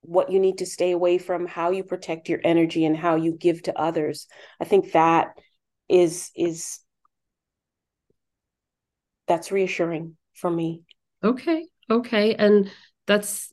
what 0.00 0.30
you 0.30 0.40
need 0.40 0.58
to 0.58 0.66
stay 0.66 0.92
away 0.92 1.18
from, 1.18 1.46
how 1.46 1.70
you 1.70 1.84
protect 1.84 2.30
your 2.30 2.40
energy 2.42 2.86
and 2.86 2.96
how 2.96 3.16
you 3.16 3.32
give 3.32 3.62
to 3.64 3.78
others, 3.78 4.26
I 4.58 4.64
think 4.64 4.92
that 4.92 5.34
is 5.88 6.30
is 6.34 6.78
that's 9.28 9.52
reassuring 9.52 10.16
for 10.34 10.50
me. 10.50 10.82
Okay. 11.22 11.66
Okay. 11.90 12.34
And 12.36 12.70
that's 13.06 13.52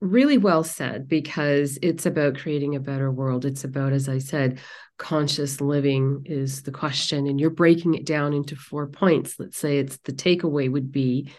really 0.00 0.38
well 0.38 0.64
said 0.64 1.06
because 1.06 1.78
it's 1.82 2.06
about 2.06 2.38
creating 2.38 2.76
a 2.76 2.80
better 2.80 3.10
world. 3.10 3.44
It's 3.44 3.64
about, 3.64 3.92
as 3.92 4.08
I 4.08 4.18
said, 4.18 4.60
conscious 4.96 5.60
living 5.60 6.22
is 6.24 6.62
the 6.62 6.72
question. 6.72 7.26
And 7.26 7.40
you're 7.40 7.50
breaking 7.50 7.94
it 7.94 8.06
down 8.06 8.32
into 8.32 8.56
four 8.56 8.86
points. 8.86 9.38
Let's 9.38 9.58
say 9.58 9.78
it's 9.78 9.98
the 9.98 10.12
takeaway 10.12 10.70
would 10.70 10.92
be 10.92 11.32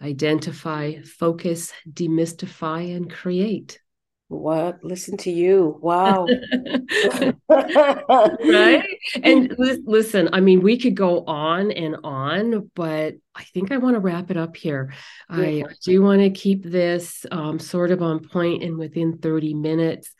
identify, 0.00 1.00
focus, 1.02 1.72
demystify, 1.90 2.94
and 2.94 3.10
create. 3.10 3.80
What? 4.28 4.82
Listen 4.82 5.16
to 5.18 5.30
you. 5.30 5.78
Wow. 5.80 6.26
right? 7.48 8.82
And 9.22 9.54
listen, 9.58 10.30
I 10.32 10.40
mean, 10.40 10.62
we 10.62 10.78
could 10.78 10.94
go 10.94 11.24
on 11.24 11.70
and 11.70 11.96
on, 12.02 12.70
but 12.74 13.14
I 13.34 13.44
think 13.44 13.70
I 13.70 13.76
want 13.76 13.94
to 13.94 14.00
wrap 14.00 14.30
it 14.30 14.36
up 14.36 14.56
here. 14.56 14.94
Yeah. 15.30 15.36
I 15.38 15.64
do 15.84 16.02
want 16.02 16.22
to 16.22 16.30
keep 16.30 16.64
this 16.64 17.26
um, 17.30 17.58
sort 17.58 17.90
of 17.90 18.02
on 18.02 18.20
point 18.20 18.62
and 18.62 18.78
within 18.78 19.18
30 19.18 19.54
minutes. 19.54 20.14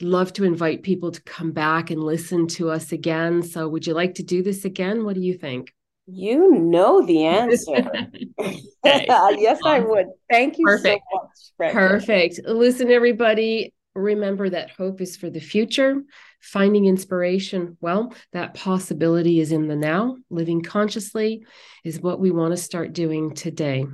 Love 0.00 0.32
to 0.34 0.44
invite 0.44 0.84
people 0.84 1.10
to 1.10 1.22
come 1.22 1.50
back 1.50 1.90
and 1.90 2.02
listen 2.02 2.46
to 2.46 2.70
us 2.70 2.92
again. 2.92 3.42
So, 3.42 3.68
would 3.68 3.84
you 3.84 3.94
like 3.94 4.14
to 4.14 4.22
do 4.22 4.44
this 4.44 4.64
again? 4.64 5.04
What 5.04 5.16
do 5.16 5.20
you 5.20 5.34
think? 5.34 5.74
You 6.10 6.52
know 6.52 7.04
the 7.04 7.24
answer. 7.24 8.08
Uh, 8.84 9.34
yes, 9.36 9.60
I 9.64 9.80
would. 9.80 10.06
Thank 10.30 10.56
you 10.56 10.64
Perfect. 10.64 11.02
so 11.10 11.18
much. 11.58 11.72
Perfect. 11.74 12.40
Listen, 12.46 12.90
everybody, 12.90 13.74
remember 13.94 14.48
that 14.48 14.70
hope 14.70 15.00
is 15.00 15.16
for 15.16 15.28
the 15.28 15.40
future. 15.40 16.00
Finding 16.40 16.86
inspiration, 16.86 17.76
well, 17.80 18.14
that 18.32 18.54
possibility 18.54 19.40
is 19.40 19.50
in 19.52 19.66
the 19.66 19.76
now. 19.76 20.16
Living 20.30 20.62
consciously 20.62 21.44
is 21.84 22.00
what 22.00 22.20
we 22.20 22.30
want 22.30 22.52
to 22.52 22.56
start 22.56 22.92
doing 22.92 23.34
today. 23.34 23.84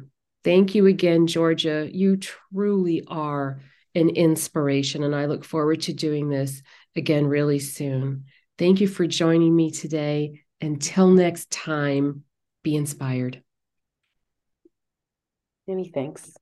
Thank 0.44 0.74
you 0.74 0.86
again, 0.86 1.26
Georgia. 1.26 1.88
You 1.90 2.18
truly 2.18 3.02
are 3.08 3.60
an 3.94 4.10
inspiration, 4.10 5.02
and 5.02 5.14
I 5.14 5.24
look 5.26 5.44
forward 5.44 5.80
to 5.82 5.94
doing 5.94 6.28
this 6.28 6.62
again 6.94 7.26
really 7.26 7.58
soon. 7.58 8.26
Thank 8.58 8.80
you 8.80 8.86
for 8.86 9.06
joining 9.06 9.56
me 9.56 9.70
today. 9.70 10.43
Until 10.60 11.08
next 11.10 11.50
time, 11.50 12.24
be 12.62 12.76
inspired. 12.76 13.42
Many 15.66 15.88
thanks. 15.88 16.34